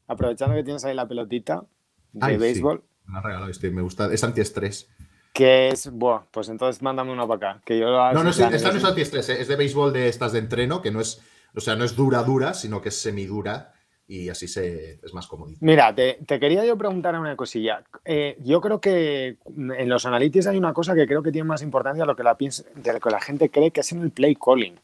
aprovechando 0.07 0.55
que 0.55 0.63
tienes 0.63 0.83
ahí 0.83 0.93
la 0.93 1.07
pelotita 1.07 1.63
de 2.11 2.37
béisbol. 2.37 2.83
Me 3.05 3.19
ha 3.19 3.21
regalado 3.21 3.49
este, 3.49 3.71
me 3.71 3.81
gusta, 3.81 4.13
es 4.13 4.23
antiestrés. 4.23 4.89
Que 5.33 5.69
es, 5.69 5.89
buah, 5.89 6.23
pues 6.31 6.49
entonces 6.49 6.81
mándame 6.81 7.11
uno 7.11 7.27
para 7.27 7.51
acá. 7.51 7.61
Que 7.65 7.79
yo 7.79 7.85
no, 7.85 8.23
no, 8.23 8.29
esta 8.29 8.49
no 8.49 8.77
es 8.77 8.83
antiestrés, 8.83 9.29
¿eh? 9.29 9.41
es 9.41 9.47
de 9.47 9.55
béisbol 9.55 9.93
de 9.93 10.09
estas 10.09 10.33
de 10.33 10.39
entreno, 10.39 10.81
que 10.81 10.91
no 10.91 10.99
es 10.99 11.21
o 11.55 11.59
sea, 11.59 11.75
no 11.75 11.83
es 11.83 11.95
dura, 11.95 12.23
dura, 12.23 12.53
sino 12.53 12.81
que 12.81 12.89
es 12.89 13.01
semidura 13.01 13.73
y 14.07 14.29
así 14.29 14.47
se, 14.47 14.99
es 15.03 15.13
más 15.13 15.27
cómodo. 15.27 15.53
Mira, 15.61 15.93
te, 15.95 16.17
quería 16.25 16.65
yo 16.65 16.77
preguntar 16.77 17.17
una 17.17 17.35
cosilla. 17.35 17.83
Eh, 18.03 18.37
yo 18.41 18.59
creo 18.59 18.81
que 18.81 19.37
en 19.55 19.89
los 19.89 20.05
analytics 20.05 20.47
hay 20.47 20.57
una 20.57 20.73
cosa 20.73 20.95
que 20.95 21.07
creo 21.07 21.23
que 21.23 21.31
tiene 21.31 21.47
más 21.47 21.61
importancia 21.61 22.03
de 22.03 22.07
lo 22.07 22.15
que 22.15 22.23
la, 22.23 22.35
de 22.35 22.93
lo 22.93 22.99
que 22.99 23.09
la 23.09 23.21
gente 23.21 23.49
cree, 23.49 23.71
que 23.71 23.81
es 23.81 23.91
en 23.91 24.01
el 24.01 24.11
play 24.11 24.35
calling. 24.35 24.77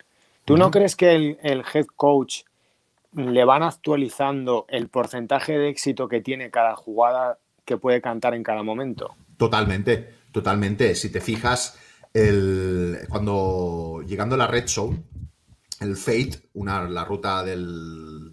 ¿Tú 0.45 0.55
no 0.55 0.71
crees 0.71 0.95
que 0.95 1.13
el, 1.13 1.37
el, 1.41 1.63
head 1.73 1.87
coach 1.97 2.43
le 3.13 3.43
van 3.43 3.63
actualizando 3.63 4.65
el 4.69 4.87
porcentaje 4.87 5.57
de 5.57 5.67
éxito 5.67 6.07
que 6.07 6.21
tiene 6.21 6.49
cada 6.49 6.77
jugada 6.77 7.37
que 7.65 7.75
puede 7.75 7.99
cantar 7.99 8.33
en 8.33 8.43
cada 8.43 8.63
momento? 8.63 9.13
Totalmente, 9.35 10.09
totalmente. 10.37 10.93
Si 10.93 11.09
te 11.09 11.19
fijas, 11.19 11.79
cuando 13.09 14.03
llegando 14.05 14.35
a 14.35 14.37
la 14.37 14.45
red 14.45 14.67
zone, 14.67 15.03
el 15.79 15.95
Fate, 15.95 16.49
una, 16.53 16.87
la 16.87 17.03
ruta 17.05 17.43
del, 17.43 18.31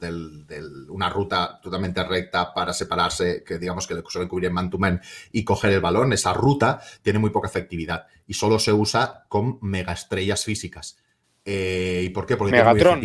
una 0.91 1.09
ruta 1.09 1.59
totalmente 1.63 2.05
recta 2.05 2.53
para 2.53 2.75
separarse, 2.75 3.43
que 3.43 3.59
digamos 3.59 3.87
que 3.87 3.95
le 3.95 4.03
suelen 4.07 4.29
cubrir 4.29 4.49
en 4.49 4.55
man 4.55 4.69
to 4.69 4.79
man 4.79 5.01
y 5.33 5.45
coger 5.45 5.73
el 5.73 5.81
balón, 5.81 6.13
esa 6.13 6.35
ruta 6.35 6.83
tiene 7.01 7.19
muy 7.19 7.31
poca 7.31 7.49
efectividad 7.49 8.07
y 8.27 8.35
solo 8.35 8.59
se 8.59 8.73
usa 8.73 9.25
con 9.29 9.59
megaestrellas 9.63 10.45
físicas. 10.45 10.99
Eh, 11.45 12.03
¿Y 12.05 12.09
por 12.11 12.27
qué? 12.27 12.37
Porque 12.37 12.53
Megatron. 12.53 13.01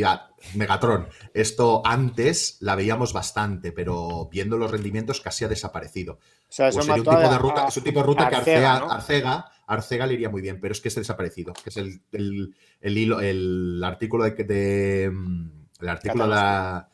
Megatron. 0.55 1.07
Esto 1.33 1.81
antes 1.85 2.57
la 2.61 2.75
veíamos 2.75 3.11
bastante, 3.11 3.71
pero 3.73 4.29
viendo 4.31 4.57
los 4.57 4.71
rendimientos 4.71 5.19
casi 5.19 5.43
ha 5.43 5.49
desaparecido. 5.49 6.13
O 6.13 6.19
sea, 6.47 6.69
pues 6.71 6.87
un 6.87 6.95
tipo 6.95 7.17
de 7.17 7.37
ruta, 7.37 7.67
es 7.67 7.77
un 7.77 7.83
tipo 7.83 7.99
de 7.99 8.05
ruta 8.05 8.29
que 8.29 8.35
Arcega, 8.37 9.51
Arcega 9.67 10.07
le 10.07 10.13
iría 10.13 10.29
muy 10.29 10.41
bien, 10.41 10.59
pero 10.61 10.71
es 10.71 10.79
que 10.79 10.87
es 10.87 10.95
desaparecido, 10.95 11.53
que 11.53 11.69
es 11.69 11.77
el, 11.77 12.01
el, 12.13 12.55
el, 12.81 13.83
artículo 13.83 14.23
de, 14.23 15.11
mm, 15.13 15.49
el 15.81 15.89
artículo 15.89 16.27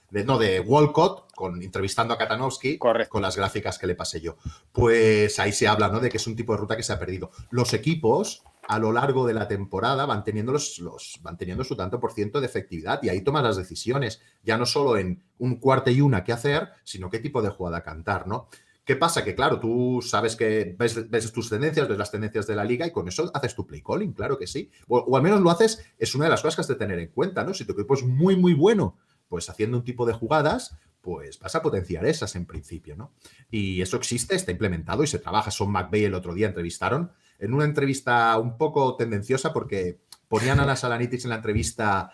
de, 0.10 0.24
no, 0.24 0.38
de 0.40 0.60
Walcott, 0.60 1.32
con, 1.36 1.62
entrevistando 1.62 2.14
a 2.14 2.18
Katanowski, 2.18 2.78
con 2.78 3.22
las 3.22 3.38
gráficas 3.38 3.78
que 3.78 3.86
le 3.86 3.96
pasé 3.96 4.20
yo. 4.20 4.38
Pues 4.72 5.40
ahí 5.40 5.52
se 5.52 5.68
habla, 5.68 5.90
¿no? 5.90 6.00
De 6.00 6.10
que 6.10 6.18
es 6.18 6.26
un 6.26 6.36
tipo 6.36 6.54
de 6.54 6.60
ruta 6.60 6.76
que 6.76 6.84
se 6.84 6.94
ha 6.94 7.00
perdido. 7.00 7.32
Los 7.52 7.74
equipos 7.74 8.44
a 8.68 8.80
lo 8.80 8.92
largo 8.92 9.28
de 9.28 9.34
la 9.34 9.48
temporada 9.48 10.06
van 10.06 10.24
teniendo, 10.24 10.52
los, 10.52 11.20
van 11.22 11.38
teniendo 11.38 11.64
su 11.64 11.76
tanto 11.76 12.00
por 12.00 12.14
ciento 12.14 12.40
de 12.40 12.48
efectividad 12.48 13.02
y 13.04 13.10
ahí 13.10 13.22
tomas 13.22 13.44
las 13.44 13.58
decisiones, 13.58 14.22
ya 14.44 14.58
no 14.58 14.66
solo 14.66 14.98
en 14.98 15.24
un 15.38 15.58
cuarto 15.58 15.92
y 15.92 16.02
una 16.02 16.24
qué 16.24 16.34
hacer, 16.34 16.70
sino 16.84 17.10
qué 17.10 17.20
tipo 17.20 17.42
de 17.42 17.50
jugada 17.50 17.84
cantar, 17.84 18.28
¿no? 18.28 18.50
¿Qué 18.84 18.96
pasa? 18.96 19.24
Que 19.24 19.34
claro, 19.34 19.60
tú 19.60 20.00
sabes 20.04 20.36
que 20.36 20.76
ves, 20.78 21.32
tus 21.34 21.50
tendencias, 21.50 21.88
ves 21.88 21.98
las 21.98 22.12
tendencias 22.12 22.46
de 22.46 22.56
la 22.56 22.64
liga 22.64 22.86
y 22.86 22.92
con 22.92 23.08
eso 23.08 23.32
haces 23.34 23.56
tu 23.56 23.66
play 23.66 23.82
calling, 23.82 24.14
claro 24.14 24.38
que 24.38 24.46
sí. 24.46 24.70
O, 24.88 25.18
al 25.18 25.24
menos 25.24 25.42
lo 25.42 25.50
haces, 25.50 25.84
es 25.98 26.14
una 26.14 26.26
de 26.26 26.32
las 26.32 26.42
cosas 26.44 26.56
que 26.56 26.62
has 26.62 26.68
de 26.68 26.76
tener 26.76 27.00
en 27.00 27.08
cuenta, 27.08 27.44
¿no? 27.44 27.56
Si 27.56 27.66
tu 27.66 27.74
equipo 27.74 27.96
es 27.96 28.04
muy, 28.04 28.36
muy 28.36 28.54
bueno, 28.54 28.96
pues 29.28 29.50
haciendo 29.50 29.78
un 29.78 29.84
tipo 29.84 30.06
de 30.06 30.14
jugadas, 30.14 30.78
pues 31.02 31.40
vas 31.40 31.56
a 31.56 31.64
potenciar 31.64 32.06
esas 32.06 32.36
en 32.36 32.46
principio, 32.46 32.96
¿no? 32.96 33.12
Y 33.50 33.82
eso 33.82 33.98
existe, 33.98 34.36
está 34.36 34.52
implementado 34.52 35.04
y 35.04 35.08
se 35.08 35.18
trabaja. 35.18 35.50
Son 35.50 35.72
McVeigh 35.72 36.06
el 36.06 36.14
otro 36.14 36.36
día 36.36 36.48
entrevistaron 36.48 37.12
en 37.40 37.54
una 37.54 37.66
entrevista 37.66 38.38
un 38.38 38.58
poco 38.58 38.96
tendenciosa 38.96 39.54
porque 39.54 40.00
ponían 40.28 40.60
a 40.60 40.66
las 40.68 40.84
Analytics 40.84 41.26
en 41.26 41.30
la 41.30 41.38
entrevista 41.38 42.12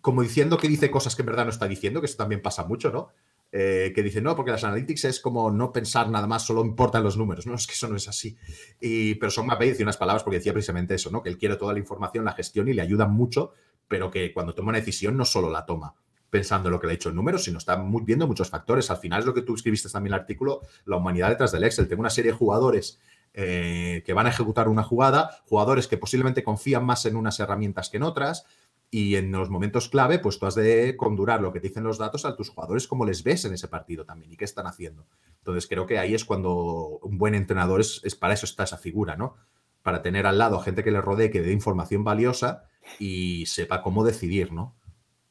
como 0.00 0.22
diciendo 0.22 0.56
que 0.56 0.68
dice 0.68 0.90
cosas 0.90 1.14
que 1.14 1.22
en 1.22 1.26
verdad 1.26 1.44
no 1.44 1.50
está 1.50 1.68
diciendo, 1.68 2.00
que 2.00 2.06
eso 2.06 2.16
también 2.16 2.42
pasa 2.42 2.64
mucho, 2.64 2.90
¿no? 2.90 3.10
Eh, 3.52 3.92
que 3.94 4.02
dice, 4.04 4.20
no, 4.20 4.36
porque 4.36 4.52
las 4.52 4.62
analytics 4.62 5.06
es 5.06 5.20
como 5.20 5.50
no 5.50 5.72
pensar 5.72 6.08
nada 6.08 6.28
más, 6.28 6.46
solo 6.46 6.64
importan 6.64 7.02
los 7.02 7.16
números. 7.16 7.46
No, 7.46 7.54
es 7.54 7.66
que 7.66 7.72
eso 7.72 7.88
no 7.88 7.96
es 7.96 8.08
así. 8.08 8.36
Y, 8.80 9.16
pero 9.16 9.30
Son 9.30 9.46
McVeigh 9.46 9.70
decía 9.70 9.84
unas 9.84 9.96
palabras 9.96 10.22
porque 10.22 10.38
decía 10.38 10.52
precisamente 10.52 10.94
eso, 10.94 11.10
¿no? 11.10 11.20
Que 11.22 11.30
él 11.30 11.38
quiere 11.38 11.56
toda 11.56 11.72
la 11.72 11.80
información, 11.80 12.24
la 12.24 12.32
gestión 12.32 12.68
y 12.68 12.74
le 12.74 12.82
ayuda 12.82 13.06
mucho, 13.06 13.52
pero 13.88 14.10
que 14.10 14.32
cuando 14.32 14.54
toma 14.54 14.70
una 14.70 14.78
decisión 14.78 15.16
no 15.16 15.24
solo 15.24 15.50
la 15.50 15.66
toma 15.66 15.94
pensando 16.30 16.68
en 16.68 16.74
lo 16.74 16.80
que 16.80 16.86
le 16.86 16.92
ha 16.92 16.94
hecho 16.94 17.08
en 17.08 17.16
números, 17.16 17.42
sino 17.42 17.58
está 17.58 17.76
muy, 17.76 18.02
viendo 18.04 18.28
muchos 18.28 18.48
factores. 18.48 18.88
Al 18.88 18.98
final 18.98 19.18
es 19.18 19.26
lo 19.26 19.34
que 19.34 19.42
tú 19.42 19.56
escribiste 19.56 19.88
también 19.88 20.12
en 20.12 20.18
el 20.18 20.20
artículo, 20.20 20.60
la 20.84 20.96
humanidad 20.96 21.30
detrás 21.30 21.50
del 21.50 21.64
Excel. 21.64 21.88
Tengo 21.88 22.00
una 22.00 22.10
serie 22.10 22.30
de 22.30 22.38
jugadores 22.38 23.00
eh, 23.34 24.02
que 24.04 24.12
van 24.12 24.26
a 24.26 24.30
ejecutar 24.30 24.68
una 24.68 24.82
jugada, 24.82 25.42
jugadores 25.46 25.86
que 25.86 25.98
posiblemente 25.98 26.42
confían 26.42 26.84
más 26.84 27.06
en 27.06 27.16
unas 27.16 27.38
herramientas 27.40 27.88
que 27.88 27.98
en 27.98 28.02
otras, 28.02 28.46
y 28.90 29.14
en 29.14 29.30
los 29.30 29.50
momentos 29.50 29.88
clave, 29.88 30.18
pues 30.18 30.38
tú 30.38 30.46
has 30.46 30.56
de 30.56 30.96
condurar 30.96 31.40
lo 31.40 31.52
que 31.52 31.60
te 31.60 31.68
dicen 31.68 31.84
los 31.84 31.98
datos 31.98 32.24
a 32.24 32.34
tus 32.34 32.50
jugadores, 32.50 32.88
cómo 32.88 33.06
les 33.06 33.22
ves 33.22 33.44
en 33.44 33.54
ese 33.54 33.68
partido 33.68 34.04
también 34.04 34.32
y 34.32 34.36
qué 34.36 34.44
están 34.44 34.66
haciendo. 34.66 35.06
Entonces 35.38 35.68
creo 35.68 35.86
que 35.86 35.98
ahí 35.98 36.14
es 36.14 36.24
cuando 36.24 36.98
un 37.02 37.16
buen 37.16 37.36
entrenador 37.36 37.80
es, 37.80 38.02
para 38.16 38.34
eso 38.34 38.46
está 38.46 38.64
esa 38.64 38.78
figura, 38.78 39.16
¿no? 39.16 39.36
Para 39.82 40.02
tener 40.02 40.26
al 40.26 40.38
lado 40.38 40.58
gente 40.58 40.82
que 40.82 40.90
le 40.90 41.00
rodee, 41.00 41.30
que 41.30 41.40
dé 41.40 41.52
información 41.52 42.02
valiosa 42.02 42.64
y 42.98 43.46
sepa 43.46 43.82
cómo 43.82 44.04
decidir, 44.04 44.52
¿no? 44.52 44.74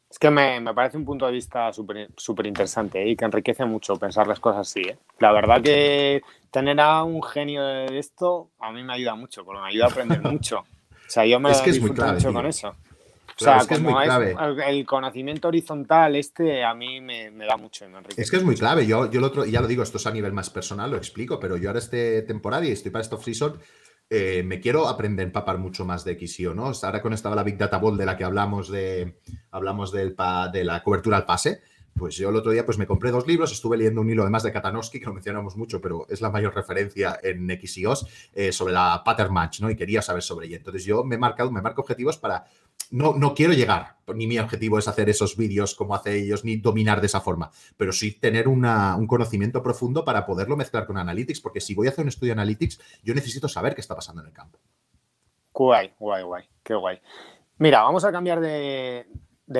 Es 0.09 0.17
que 0.17 0.31
me, 0.31 0.61
parece 0.73 0.97
un 0.97 1.05
punto 1.05 1.27
de 1.27 1.31
vista 1.31 1.71
súper 1.71 2.47
interesante 2.47 3.03
¿eh? 3.03 3.09
y 3.09 3.15
que 3.15 3.25
enriquece 3.25 3.63
mucho 3.65 3.95
pensar 3.97 4.25
las 4.27 4.39
cosas 4.39 4.67
así. 4.67 4.81
¿eh? 4.81 4.97
La 5.19 5.31
verdad 5.31 5.61
que 5.61 6.21
tener 6.49 6.79
a 6.79 7.03
un 7.03 7.21
genio 7.21 7.63
de 7.63 7.99
esto 7.99 8.49
a 8.59 8.71
mí 8.71 8.83
me 8.83 8.93
ayuda 8.93 9.13
mucho, 9.13 9.45
porque 9.45 9.61
me 9.61 9.67
ayuda 9.67 9.85
a 9.85 9.89
aprender 9.89 10.21
mucho. 10.21 10.59
O 10.59 11.11
sea, 11.11 11.25
yo 11.25 11.39
me 11.39 11.51
es 11.51 11.61
que 11.61 11.69
es 11.69 11.81
muy 11.81 11.91
clave, 11.91 12.13
mucho 12.13 12.33
con 12.33 12.45
eso. 12.47 12.69
O 12.69 13.43
sea, 13.43 13.57
es 13.57 13.67
que 13.67 13.75
es 13.75 13.81
muy 13.81 13.93
clave. 13.93 14.35
el 14.67 14.85
conocimiento 14.85 15.47
horizontal 15.47 16.15
este 16.15 16.63
a 16.63 16.73
mí 16.73 16.99
me, 16.99 17.31
da 17.31 17.55
mucho. 17.55 17.87
Me 17.87 17.99
es 18.17 18.29
que 18.29 18.37
es 18.37 18.43
muy 18.43 18.55
clave. 18.55 18.85
Yo, 18.85 19.09
yo 19.09 19.25
otro, 19.25 19.45
ya 19.45 19.61
lo 19.61 19.67
digo, 19.67 19.81
esto 19.81 19.97
es 19.97 20.07
a 20.07 20.11
nivel 20.11 20.33
más 20.33 20.49
personal, 20.49 20.91
lo 20.91 20.97
explico, 20.97 21.39
pero 21.39 21.55
yo 21.55 21.69
ahora 21.69 21.79
este 21.79 22.21
temporada 22.23 22.65
y 22.65 22.71
estoy 22.71 22.91
para 22.91 23.01
esta 23.01 23.15
off-season, 23.15 23.59
eh, 24.09 24.41
me 24.43 24.59
quiero 24.59 24.87
aprender 24.87 25.25
a 25.25 25.27
empapar 25.27 25.59
mucho 25.59 25.85
más 25.85 26.03
de 26.03 26.17
XIO, 26.17 26.55
¿no? 26.55 26.71
Ahora 26.81 27.01
con 27.01 27.13
esta 27.13 27.33
la 27.33 27.43
Big 27.43 27.57
Data 27.57 27.77
Ball 27.77 27.97
de 27.97 28.05
la 28.05 28.17
que 28.17 28.23
hablamos 28.23 28.69
de, 28.69 29.19
hablamos 29.51 29.91
del 29.91 30.15
de 30.51 30.63
la 30.63 30.81
cobertura 30.83 31.17
al 31.17 31.25
pase, 31.25 31.61
pues 31.99 32.15
yo 32.15 32.29
el 32.29 32.35
otro 32.35 32.51
día 32.51 32.65
pues 32.65 32.77
me 32.77 32.87
compré 32.87 33.11
dos 33.11 33.27
libros, 33.27 33.51
estuve 33.51 33.77
leyendo 33.77 34.01
un 34.01 34.09
hilo 34.09 34.23
además 34.23 34.43
de 34.43 34.51
Katanowski, 34.51 34.99
que 34.99 35.05
lo 35.05 35.13
mencionamos 35.13 35.55
mucho, 35.55 35.79
pero 35.81 36.07
es 36.09 36.21
la 36.21 36.31
mayor 36.31 36.55
referencia 36.55 37.19
en 37.21 37.47
XIOS, 37.47 38.07
eh, 38.33 38.51
sobre 38.51 38.73
la 38.73 39.01
pattern 39.05 39.33
match, 39.33 39.61
¿no? 39.61 39.69
Y 39.69 39.75
quería 39.75 40.01
saber 40.01 40.23
sobre 40.23 40.47
ella. 40.47 40.57
Entonces 40.57 40.85
yo 40.85 41.03
me 41.03 41.15
he 41.15 41.17
marcado, 41.19 41.51
me 41.51 41.61
marco 41.61 41.81
objetivos 41.81 42.17
para 42.17 42.45
no, 42.91 43.13
no 43.13 43.35
quiero 43.35 43.53
llegar, 43.53 43.97
ni 44.15 44.25
mi 44.25 44.39
objetivo 44.39 44.79
es 44.79 44.87
hacer 44.87 45.09
esos 45.09 45.37
vídeos 45.37 45.75
como 45.75 45.93
hace 45.93 46.17
ellos, 46.17 46.43
ni 46.43 46.57
dominar 46.57 47.01
de 47.01 47.07
esa 47.07 47.21
forma, 47.21 47.51
pero 47.77 47.91
sí 47.91 48.13
tener 48.13 48.47
un 48.47 49.07
conocimiento 49.07 49.61
profundo 49.61 50.03
para 50.03 50.25
poderlo 50.25 50.57
mezclar 50.57 50.87
con 50.87 50.97
Analytics, 50.97 51.41
porque 51.41 51.61
si 51.61 51.75
voy 51.75 51.87
a 51.87 51.91
hacer 51.91 52.03
un 52.03 52.09
estudio 52.09 52.33
de 52.33 52.41
Analytics, 52.41 52.79
yo 53.03 53.13
necesito 53.13 53.47
saber 53.47 53.75
qué 53.75 53.81
está 53.81 53.95
pasando 53.95 54.21
en 54.21 54.27
el 54.27 54.33
campo. 54.33 54.59
Guay, 55.53 55.93
guay, 55.99 56.23
guay, 56.23 56.43
qué 56.63 56.73
guay. 56.73 56.99
Mira, 57.57 57.81
vamos 57.83 58.05
a 58.05 58.11
cambiar 58.11 58.39
de, 58.39 59.05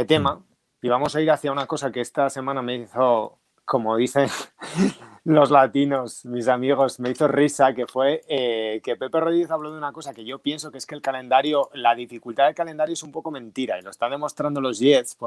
tema 0.08 0.36
mm. 0.36 0.44
Y 0.82 0.90
vamos 0.90 1.16
a 1.16 1.22
ir 1.22 1.30
hacia 1.32 1.52
una 1.52 1.68
cosa 1.68 1.92
que 1.92 2.02
esta 2.02 2.30
semana 2.30 2.62
me 2.62 2.76
hizo, 2.76 3.38
como 3.66 3.98
dicen 3.98 4.30
los 5.26 5.52
latinos, 5.52 6.26
mis 6.26 6.48
amigos, 6.48 7.00
me 7.00 7.10
hizo 7.10 7.28
risa, 7.28 7.74
que 7.74 7.86
fue 7.86 8.24
eh, 8.28 8.82
que 8.84 8.96
Pepe 8.96 9.20
Rodríguez 9.20 9.52
habló 9.52 9.72
de 9.72 9.78
una 9.78 9.92
cosa 9.92 10.14
que 10.14 10.26
yo 10.26 10.40
pienso 10.40 10.72
que 10.72 10.78
es 10.78 10.86
que 10.86 10.96
el 10.96 11.02
calendario, 11.02 11.70
la 11.74 11.96
dificultad 11.96 12.46
del 12.46 12.56
calendario 12.56 12.94
es 12.94 13.04
un 13.04 13.12
poco 13.12 13.30
mentira 13.30 13.78
y 13.78 13.82
lo 13.82 13.90
están 13.90 14.12
demostrando 14.12 14.62
los 14.62 14.80
Jets 14.80 15.18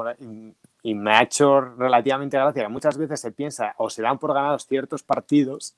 y, 0.83 0.93
me 0.95 1.11
ha 1.11 1.23
hecho 1.23 1.61
relativamente 1.61 2.37
gracia 2.37 2.63
que 2.63 2.69
muchas 2.69 2.97
veces 2.97 3.21
se 3.21 3.31
piensa 3.31 3.75
o 3.77 3.89
se 3.89 4.01
dan 4.01 4.19
por 4.19 4.33
ganados 4.33 4.67
ciertos 4.67 5.03
partidos 5.03 5.75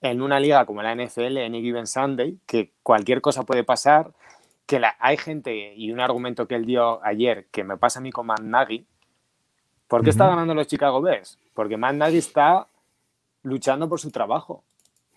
en 0.00 0.20
una 0.20 0.38
liga 0.38 0.66
como 0.66 0.82
la 0.82 0.94
NFL, 0.94 1.38
en 1.38 1.54
Given 1.54 1.86
Sunday, 1.86 2.38
que 2.46 2.72
cualquier 2.82 3.22
cosa 3.22 3.44
puede 3.44 3.64
pasar, 3.64 4.12
que 4.66 4.78
la, 4.78 4.96
hay 5.00 5.16
gente, 5.16 5.74
y 5.74 5.92
un 5.92 6.00
argumento 6.00 6.46
que 6.46 6.56
él 6.56 6.66
dio 6.66 7.02
ayer, 7.04 7.46
que 7.50 7.64
me 7.64 7.78
pasa 7.78 8.00
a 8.00 8.02
mí 8.02 8.12
con 8.12 8.26
Matt 8.26 8.40
Nagy, 8.40 8.86
¿por 9.94 10.02
qué 10.02 10.10
está 10.10 10.26
ganando 10.26 10.54
los 10.54 10.66
Chicago 10.66 11.00
Bears? 11.00 11.38
Porque 11.54 11.76
Matt 11.76 11.94
Nagy 11.94 12.16
está 12.16 12.66
luchando 13.44 13.88
por 13.88 14.00
su 14.00 14.10
trabajo. 14.10 14.64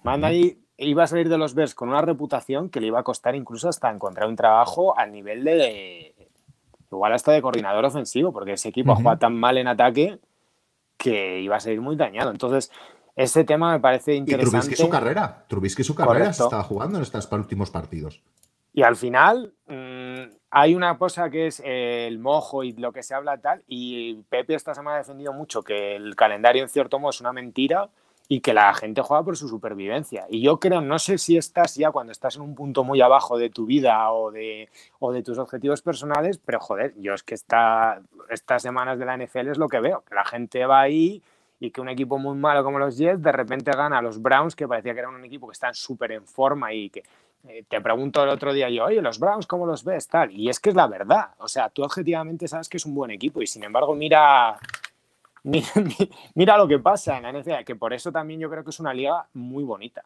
Manday 0.03 0.55
iba 0.77 1.03
a 1.03 1.07
salir 1.07 1.29
de 1.29 1.38
los 1.39 1.55
Bears 1.55 1.74
con 1.74 1.89
una 1.89 2.01
reputación 2.01 2.69
que 2.69 2.79
le 2.79 2.86
iba 2.86 3.00
a 3.00 3.03
costar 3.03 3.34
incluso 3.34 3.69
hasta 3.69 3.89
encontrar 3.89 4.29
un 4.29 4.36
trabajo 4.36 4.96
al 4.96 5.12
nivel 5.12 5.43
de, 5.43 6.13
igual 6.91 7.12
hasta 7.12 7.31
de 7.31 7.41
coordinador 7.41 7.86
ofensivo, 7.86 8.31
porque 8.31 8.53
ese 8.53 8.69
equipo 8.69 8.93
juega 8.93 9.17
tan 9.17 9.36
mal 9.36 9.57
en 9.57 9.67
ataque 9.67 10.19
que 10.96 11.39
iba 11.39 11.55
a 11.55 11.60
salir 11.60 11.81
muy 11.81 11.96
dañado. 11.96 12.29
Entonces, 12.29 12.72
ese 13.15 13.46
tema 13.46 13.72
me 13.72 13.79
parece 13.79 14.13
interesante. 14.13 14.57
Y 14.57 14.60
Trubisky 14.60 14.75
su 14.75 14.89
carrera, 14.89 15.46
Trubisky 15.48 15.84
su 15.84 15.96
carrera 15.96 16.31
se 16.34 16.43
estaba 16.43 16.62
jugando 16.62 17.00
en 17.00 17.01
estos 17.01 17.27
últimos 17.31 17.72
partidos. 17.72 18.22
Y 18.74 18.84
al 18.84 18.96
final 18.96 19.55
mm, 19.65 19.87
hay 20.50 20.75
una 20.75 20.98
cosa 20.98 21.30
que 21.30 21.48
es 21.48 21.62
el 21.66 22.20
mojo 22.20 22.63
y 22.63 22.74
lo 22.74 22.92
que 22.92 23.04
se 23.04 23.13
habla 23.13 23.38
tal, 23.38 23.63
y 23.68 24.16
Pepe 24.30 24.56
esta 24.56 24.74
semana 24.74 24.96
ha 24.96 25.00
defendido 25.00 25.34
mucho 25.34 25.62
que 25.62 25.96
el 25.96 26.16
calendario 26.16 26.63
en 26.63 26.70
cierto 26.70 27.00
modo 27.00 27.12
es 27.12 27.22
una 27.22 27.34
mentira 27.34 27.89
y 28.30 28.42
que 28.42 28.54
la 28.54 28.74
gente 28.74 29.01
juega 29.01 29.24
por 29.24 29.38
su 29.38 29.48
supervivencia. 29.48 30.25
Y 30.30 30.42
yo 30.42 30.60
creo, 30.60 30.82
no 30.82 31.00
sé 31.00 31.18
si 31.18 31.38
estás 31.38 31.75
ya 31.75 31.92
cuando 31.92 32.12
estás 32.12 32.36
en 32.36 32.42
un 32.42 32.56
punto 32.56 32.84
muy 32.84 33.01
abajo 33.01 33.38
de 33.38 33.50
tu 33.50 33.66
vida 33.66 34.12
o 34.12 34.32
de, 34.32 34.70
o 35.00 35.13
de 35.13 35.24
tus 35.24 35.38
objetivos 35.38 35.82
personales, 35.82 36.38
pero 36.38 36.60
joder, 36.60 36.94
yo 36.98 37.13
es 37.13 37.24
que 37.24 37.36
esta, 37.36 38.01
estas 38.30 38.62
semanas 38.62 39.00
de 39.00 39.06
la 39.06 39.18
NFL 39.18 39.50
es 39.50 39.58
lo 39.58 39.70
que 39.70 39.80
veo, 39.80 40.04
que 40.08 40.16
la 40.16 40.25
gente 40.25 40.66
va 40.66 40.82
ahí 40.82 41.22
y 41.60 41.72
que 41.72 41.82
un 41.82 41.90
equipo 41.90 42.18
muy 42.18 42.36
malo 42.36 42.64
como 42.64 42.80
los 42.80 42.98
Jets 42.98 43.22
de 43.22 43.32
repente 43.32 43.72
gana 43.72 43.98
a 43.98 44.02
los 44.02 44.22
Browns, 44.22 44.56
que 44.56 44.68
parecía 44.68 44.94
que 44.94 45.00
era 45.00 45.10
un 45.10 45.24
equipo 45.26 45.48
que 45.48 45.54
está 45.54 45.74
súper 45.74 46.12
en 46.12 46.26
forma 46.26 46.74
y 46.74 46.90
que 46.90 47.04
eh, 47.48 47.64
te 47.68 47.82
pregunto 47.82 48.24
el 48.24 48.30
otro 48.30 48.54
día 48.54 48.70
yo, 48.70 48.86
oye, 48.86 49.02
los 49.02 49.20
Browns, 49.20 49.48
¿cómo 49.48 49.66
los 49.66 49.84
ves? 49.84 50.08
Tal. 50.08 50.32
Y 50.32 50.50
es 50.50 50.60
que 50.60 50.70
es 50.70 50.76
la 50.76 50.88
verdad. 50.88 51.32
O 51.40 51.48
sea, 51.48 51.70
tú 51.70 51.84
objetivamente 51.84 52.48
sabes 52.48 52.70
que 52.70 52.78
es 52.78 52.86
un 52.86 52.94
buen 52.94 53.12
equipo 53.12 53.42
y 53.42 53.48
sin 53.48 53.64
embargo 53.64 53.96
mira 53.96 54.58
mira, 56.36 56.58
lo 56.58 56.68
que 56.68 56.80
pasa 56.80 57.18
en 57.18 57.24
la 57.24 57.32
NFL, 57.32 57.64
que 57.66 57.76
por 57.76 57.94
eso 57.94 58.12
también 58.12 58.40
yo 58.40 58.50
creo 58.50 58.64
que 58.64 58.70
es 58.70 58.80
una 58.80 58.94
liga 58.94 59.28
muy 59.34 59.64
bonita. 59.64 60.04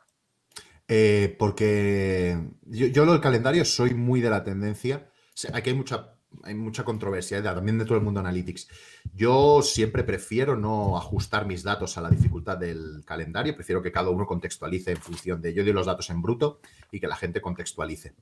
Eh, 0.87 1.35
porque 1.39 2.37
yo, 2.65 3.05
lo 3.05 3.13
del 3.13 3.21
calendario 3.21 3.63
soy 3.65 3.93
muy 3.93 4.21
de 4.21 4.29
la 4.29 4.43
tendencia. 4.43 5.09
Aquí 5.53 5.69
hay 5.71 5.75
mucha, 5.75 6.15
hay 6.43 6.55
mucha 6.55 6.83
controversia, 6.83 7.37
¿eh? 7.37 7.41
también 7.41 7.77
de 7.77 7.85
todo 7.85 7.97
el 7.97 8.03
mundo 8.03 8.19
analytics. 8.19 8.67
Yo 9.13 9.61
siempre 9.61 10.03
prefiero 10.03 10.55
no 10.55 10.97
ajustar 10.97 11.45
mis 11.45 11.63
datos 11.63 11.97
a 11.97 12.01
la 12.01 12.09
dificultad 12.09 12.57
del 12.57 13.03
calendario, 13.05 13.55
prefiero 13.55 13.81
que 13.81 13.91
cada 13.91 14.09
uno 14.09 14.25
contextualice 14.25 14.91
en 14.91 14.97
función 14.97 15.41
de. 15.41 15.53
Yo 15.53 15.63
doy 15.63 15.73
los 15.73 15.85
datos 15.85 16.09
en 16.09 16.21
bruto 16.21 16.59
y 16.91 16.99
que 16.99 17.07
la 17.07 17.15
gente 17.15 17.41
contextualice. 17.41 18.13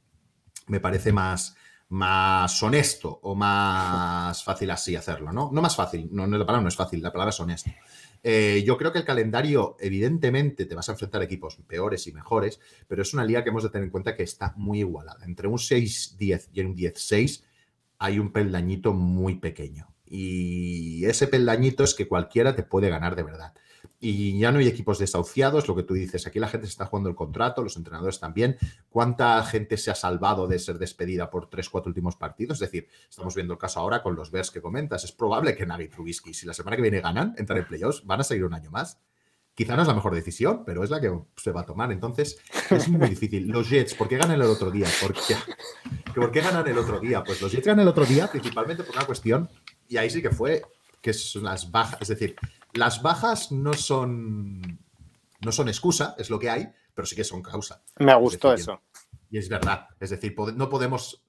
Me 0.68 0.80
parece 0.80 1.12
más, 1.12 1.56
más 1.90 2.62
honesto 2.62 3.20
o 3.24 3.36
más 3.36 4.44
fácil 4.46 4.72
así 4.72 4.96
hacerlo, 4.96 5.32
¿no? 5.32 5.50
No 5.52 5.62
más 5.62 5.76
fácil, 5.76 6.10
no, 6.12 6.28
la 6.28 6.46
palabra 6.46 6.62
no 6.62 6.70
es 6.70 6.76
fácil, 6.76 7.02
la 7.02 7.12
palabra 7.12 7.30
es 7.30 7.40
honesto. 7.40 7.72
Eh, 8.22 8.64
yo 8.66 8.78
creo 8.78 8.92
que 8.92 9.00
el 9.00 9.06
calendario, 9.06 9.78
evidentemente, 9.80 10.66
te 10.66 10.76
vas 10.76 10.90
a 10.90 10.92
enfrentar 10.92 11.22
a 11.22 11.24
equipos 11.24 11.56
peores 11.68 12.06
y 12.08 12.12
mejores, 12.12 12.60
pero 12.88 13.02
es 13.02 13.14
una 13.14 13.24
liga 13.24 13.44
que 13.44 13.50
hemos 13.50 13.64
de 13.64 13.70
tener 13.70 13.86
en 13.86 13.92
cuenta 13.92 14.16
que 14.16 14.24
está 14.24 14.54
muy 14.58 14.80
igualada. 14.80 15.24
Entre 15.24 15.48
un 15.48 15.58
6-10 15.58 16.50
y 16.52 16.62
un 16.62 16.76
10-6 16.76 17.44
hay 18.00 18.18
un 18.20 18.32
peldañito 18.32 18.94
muy 18.94 19.36
pequeño. 19.36 19.94
Y 20.06 21.06
ese 21.06 21.28
peldañito 21.28 21.84
es 21.84 21.94
que 21.94 22.08
cualquiera 22.08 22.56
te 22.56 22.64
puede 22.64 22.90
ganar 22.90 23.16
de 23.16 23.24
verdad 23.24 23.54
y 24.00 24.40
ya 24.40 24.52
no 24.52 24.60
hay 24.60 24.68
equipos 24.68 24.98
desahuciados, 25.00 25.68
lo 25.68 25.76
que 25.76 25.84
tú 25.84 25.94
dices, 25.94 26.26
aquí 26.26 26.40
la 26.40 26.48
gente 26.48 26.68
se 26.68 26.72
está 26.72 26.86
jugando 26.86 27.10
el 27.10 27.16
contrato, 27.16 27.62
los 27.62 27.76
entrenadores 27.76 28.20
también. 28.20 28.58
¿Cuánta 28.90 29.44
gente 29.44 29.78
se 29.78 29.92
ha 29.92 29.96
salvado 29.96 30.48
de 30.48 30.60
ser 30.60 30.78
despedida 30.78 31.30
por 31.30 31.50
tres, 31.50 31.70
cuatro 31.70 31.90
últimos 31.90 32.16
partidos? 32.16 32.62
Es 32.62 32.72
decir, 32.72 32.88
estamos 33.10 33.36
viendo 33.36 33.54
el 33.54 33.60
caso 33.60 33.80
ahora 33.80 34.02
con 34.02 34.16
los 34.16 34.32
Bears 34.32 34.52
que 34.52 34.62
comentas. 34.62 35.04
Es 35.04 35.12
probable 35.12 35.56
que 35.56 35.66
Nagy 35.66 35.90
Trubisky, 35.90 36.34
si 36.34 36.46
la 36.46 36.54
semana 36.54 36.78
que 36.78 36.82
viene 36.82 37.02
ganan, 37.02 37.36
entrar 37.38 37.60
en 37.60 37.68
playoffs, 37.68 38.06
van 38.06 38.22
a 38.22 38.24
seguir 38.24 38.46
un 38.46 38.54
año 38.54 38.72
más. 38.72 39.00
Quizá 39.54 39.76
no 39.76 39.82
es 39.82 39.90
la 39.90 39.94
mejor 39.94 40.16
decisión, 40.16 40.64
pero 40.66 40.86
es 40.86 40.90
la 40.90 41.02
que 41.02 41.12
se 41.36 41.52
va 41.52 41.62
a 41.62 41.66
tomar. 41.66 41.92
Entonces, 41.92 42.40
es 42.70 42.88
muy 42.88 43.10
difícil. 43.10 43.50
Los 43.50 43.70
Jets, 43.70 43.94
¿por 43.96 44.08
qué 44.08 44.18
ganan 44.18 44.40
el 44.40 44.48
otro 44.48 44.72
día? 44.72 44.88
¿Por 45.02 45.14
qué, 46.20 46.26
¿Por 46.26 46.32
qué 46.32 46.42
ganan 46.42 46.68
el 46.68 46.78
otro 46.78 47.00
día? 47.00 47.24
Pues 47.24 47.42
los 47.42 47.52
Jets 47.52 47.66
ganan 47.66 47.84
el 47.84 47.88
otro 47.88 48.06
día 48.06 48.28
principalmente 48.28 48.84
por 48.84 48.96
una 48.96 49.06
cuestión, 49.06 49.50
y 49.88 49.98
ahí 49.98 50.10
sí 50.10 50.22
que 50.22 50.30
fue, 50.30 50.62
que 51.02 51.14
son 51.14 51.44
las 51.44 51.72
bajas. 51.72 52.02
Es 52.02 52.08
decir, 52.10 52.36
las 52.74 53.02
bajas 53.02 53.52
no 53.52 53.74
son, 53.74 54.80
no 55.42 55.52
son 55.52 55.68
excusa, 55.68 56.16
es 56.18 56.30
lo 56.30 56.40
que 56.40 56.50
hay, 56.50 56.70
pero 56.94 57.06
sí 57.06 57.16
que 57.16 57.24
son 57.24 57.42
causa. 57.42 57.82
Me 57.98 58.14
gustó 58.16 58.54
eso. 58.54 58.82
Y 59.30 59.38
es 59.38 59.50
verdad. 59.50 59.88
Es 60.00 60.10
decir, 60.10 60.36
no 60.56 60.70
podemos, 60.70 61.24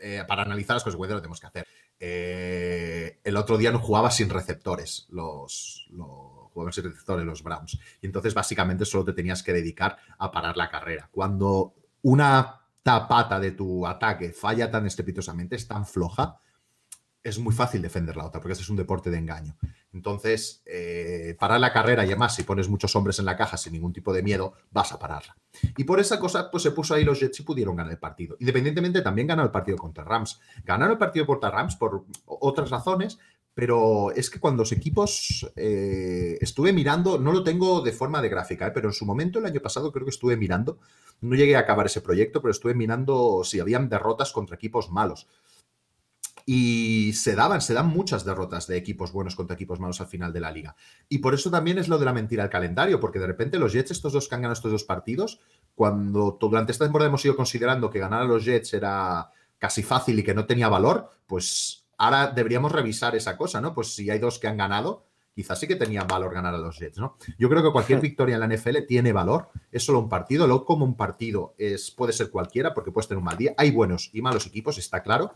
eh, 0.00 0.24
para 0.26 0.42
analizar 0.42 0.76
las 0.76 0.84
consecuencias, 0.84 1.16
lo 1.16 1.22
tenemos 1.22 1.40
que 1.40 1.46
hacer. 1.46 1.66
Eh, 1.98 3.20
el 3.22 3.36
otro 3.36 3.56
día 3.56 3.70
no 3.70 3.78
jugaba 3.78 4.10
sin 4.10 4.28
receptores 4.28 5.06
los, 5.10 5.86
los 5.90 6.50
jugadores 6.52 6.74
sin 6.74 6.84
receptores, 6.84 7.24
los 7.24 7.42
Browns. 7.42 7.78
Y 8.00 8.06
entonces, 8.06 8.34
básicamente, 8.34 8.84
solo 8.84 9.04
te 9.04 9.12
tenías 9.12 9.42
que 9.42 9.52
dedicar 9.52 9.96
a 10.18 10.30
parar 10.30 10.56
la 10.56 10.68
carrera. 10.68 11.08
Cuando 11.12 11.74
una 12.02 12.61
tapata 12.82 13.38
de 13.38 13.52
tu 13.52 13.86
ataque 13.86 14.32
falla 14.32 14.70
tan 14.70 14.86
estrepitosamente, 14.86 15.56
es 15.56 15.68
tan 15.68 15.86
floja, 15.86 16.40
es 17.22 17.38
muy 17.38 17.54
fácil 17.54 17.80
defender 17.80 18.16
la 18.16 18.26
otra, 18.26 18.40
porque 18.40 18.52
este 18.52 18.64
es 18.64 18.70
un 18.70 18.76
deporte 18.76 19.10
de 19.10 19.18
engaño. 19.18 19.56
Entonces, 19.92 20.62
eh, 20.66 21.36
parar 21.38 21.60
la 21.60 21.72
carrera 21.72 22.04
y 22.04 22.08
además, 22.08 22.34
si 22.34 22.42
pones 22.42 22.68
muchos 22.68 22.96
hombres 22.96 23.18
en 23.18 23.26
la 23.26 23.36
caja 23.36 23.56
sin 23.56 23.74
ningún 23.74 23.92
tipo 23.92 24.12
de 24.12 24.22
miedo, 24.22 24.54
vas 24.70 24.92
a 24.92 24.98
pararla. 24.98 25.36
Y 25.76 25.84
por 25.84 26.00
esa 26.00 26.18
cosa, 26.18 26.50
pues 26.50 26.64
se 26.64 26.72
puso 26.72 26.94
ahí 26.94 27.04
los 27.04 27.20
Jets 27.20 27.40
y 27.40 27.42
pudieron 27.44 27.76
ganar 27.76 27.92
el 27.92 27.98
partido. 27.98 28.36
Independientemente, 28.40 29.02
también 29.02 29.28
ganó 29.28 29.44
el 29.44 29.50
partido 29.50 29.76
contra 29.76 30.02
Rams. 30.02 30.40
Ganaron 30.64 30.92
el 30.92 30.98
partido 30.98 31.26
contra 31.26 31.50
Rams 31.50 31.76
por 31.76 32.04
otras 32.24 32.70
razones, 32.70 33.18
pero 33.54 34.12
es 34.12 34.30
que 34.30 34.40
cuando 34.40 34.62
los 34.62 34.72
equipos 34.72 35.50
eh, 35.56 36.38
estuve 36.40 36.72
mirando, 36.72 37.18
no 37.18 37.32
lo 37.32 37.44
tengo 37.44 37.82
de 37.82 37.92
forma 37.92 38.22
de 38.22 38.30
gráfica, 38.30 38.66
eh, 38.66 38.70
pero 38.72 38.88
en 38.88 38.94
su 38.94 39.04
momento, 39.04 39.38
el 39.38 39.46
año 39.46 39.60
pasado, 39.60 39.92
creo 39.92 40.06
que 40.06 40.10
estuve 40.10 40.36
mirando, 40.36 40.78
no 41.20 41.36
llegué 41.36 41.56
a 41.56 41.60
acabar 41.60 41.86
ese 41.86 42.00
proyecto, 42.00 42.40
pero 42.40 42.52
estuve 42.52 42.74
mirando 42.74 43.42
si 43.44 43.60
habían 43.60 43.88
derrotas 43.88 44.32
contra 44.32 44.56
equipos 44.56 44.90
malos. 44.90 45.28
Y 46.44 47.12
se 47.12 47.36
daban, 47.36 47.60
se 47.60 47.74
dan 47.74 47.86
muchas 47.88 48.24
derrotas 48.24 48.66
de 48.66 48.76
equipos 48.76 49.12
buenos 49.12 49.36
contra 49.36 49.54
equipos 49.54 49.78
malos 49.78 50.00
al 50.00 50.08
final 50.08 50.32
de 50.32 50.40
la 50.40 50.50
liga. 50.50 50.74
Y 51.08 51.18
por 51.18 51.34
eso 51.34 51.50
también 51.50 51.78
es 51.78 51.88
lo 51.88 51.98
de 51.98 52.04
la 52.04 52.12
mentira 52.12 52.42
al 52.42 52.50
calendario, 52.50 52.98
porque 52.98 53.20
de 53.20 53.28
repente 53.28 53.58
los 53.58 53.72
Jets, 53.72 53.92
estos 53.92 54.14
dos 54.14 54.28
que 54.28 54.34
han 54.34 54.42
ganado 54.42 54.54
estos 54.54 54.72
dos 54.72 54.84
partidos, 54.84 55.40
cuando 55.74 56.36
durante 56.40 56.72
esta 56.72 56.86
temporada 56.86 57.10
hemos 57.10 57.24
ido 57.24 57.36
considerando 57.36 57.90
que 57.90 58.00
ganar 58.00 58.22
a 58.22 58.24
los 58.24 58.44
Jets 58.44 58.74
era 58.74 59.30
casi 59.58 59.84
fácil 59.84 60.18
y 60.18 60.24
que 60.24 60.34
no 60.34 60.46
tenía 60.46 60.68
valor, 60.68 61.10
pues 61.26 61.81
ahora 62.02 62.26
deberíamos 62.26 62.72
revisar 62.72 63.14
esa 63.14 63.36
cosa, 63.36 63.60
¿no? 63.60 63.74
Pues 63.74 63.94
si 63.94 64.10
hay 64.10 64.18
dos 64.18 64.40
que 64.40 64.48
han 64.48 64.56
ganado, 64.56 65.06
quizás 65.36 65.60
sí 65.60 65.68
que 65.68 65.76
tenía 65.76 66.02
valor 66.02 66.34
ganar 66.34 66.52
a 66.52 66.58
los 66.58 66.76
Jets, 66.76 66.98
¿no? 66.98 67.16
Yo 67.38 67.48
creo 67.48 67.62
que 67.62 67.70
cualquier 67.70 68.00
victoria 68.00 68.34
en 68.34 68.40
la 68.40 68.48
NFL 68.48 68.78
tiene 68.88 69.12
valor, 69.12 69.50
es 69.70 69.84
solo 69.84 70.00
un 70.00 70.08
partido, 70.08 70.48
luego 70.48 70.64
como 70.64 70.84
un 70.84 70.96
partido 70.96 71.54
es, 71.58 71.92
puede 71.92 72.12
ser 72.12 72.30
cualquiera, 72.30 72.74
porque 72.74 72.90
puedes 72.90 73.06
tener 73.06 73.18
un 73.18 73.24
mal 73.24 73.36
día, 73.36 73.54
hay 73.56 73.70
buenos 73.70 74.10
y 74.12 74.20
malos 74.20 74.48
equipos, 74.48 74.78
está 74.78 75.00
claro, 75.04 75.30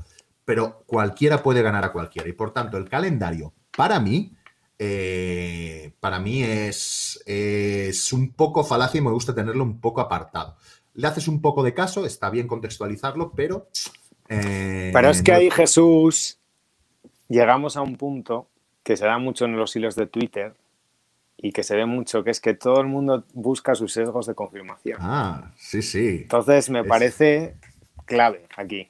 pero 0.44 0.82
cualquiera 0.86 1.40
puede 1.40 1.62
ganar 1.62 1.84
a 1.84 1.92
cualquiera. 1.92 2.28
Y 2.28 2.32
por 2.32 2.52
tanto, 2.52 2.78
el 2.78 2.88
calendario, 2.88 3.54
para 3.76 4.00
mí, 4.00 4.34
eh, 4.76 5.92
para 6.00 6.18
mí 6.18 6.42
es, 6.42 7.22
es 7.26 8.12
un 8.12 8.32
poco 8.32 8.64
falacia 8.64 8.98
y 8.98 9.02
me 9.02 9.12
gusta 9.12 9.32
tenerlo 9.32 9.62
un 9.62 9.80
poco 9.80 10.00
apartado. 10.00 10.56
Le 10.94 11.06
haces 11.06 11.28
un 11.28 11.40
poco 11.40 11.62
de 11.62 11.74
caso, 11.74 12.04
está 12.04 12.28
bien 12.28 12.48
contextualizarlo, 12.48 13.30
pero... 13.36 13.68
Eh, 14.28 14.90
pero 14.92 15.10
es 15.10 15.22
que 15.22 15.32
ahí, 15.32 15.48
Jesús, 15.48 16.40
llegamos 17.28 17.76
a 17.76 17.82
un 17.82 17.96
punto 17.96 18.48
que 18.82 18.96
se 18.96 19.06
da 19.06 19.18
mucho 19.18 19.44
en 19.44 19.56
los 19.56 19.74
hilos 19.74 19.96
de 19.96 20.06
Twitter 20.06 20.54
y 21.36 21.52
que 21.52 21.62
se 21.62 21.76
ve 21.76 21.86
mucho, 21.86 22.24
que 22.24 22.30
es 22.30 22.40
que 22.40 22.54
todo 22.54 22.80
el 22.80 22.86
mundo 22.86 23.24
busca 23.34 23.74
sus 23.74 23.92
sesgos 23.92 24.26
de 24.26 24.34
confirmación. 24.34 24.98
Ah, 25.00 25.52
sí, 25.56 25.82
sí. 25.82 26.20
Entonces 26.22 26.70
me 26.70 26.84
parece 26.84 27.56
clave 28.06 28.46
aquí. 28.56 28.88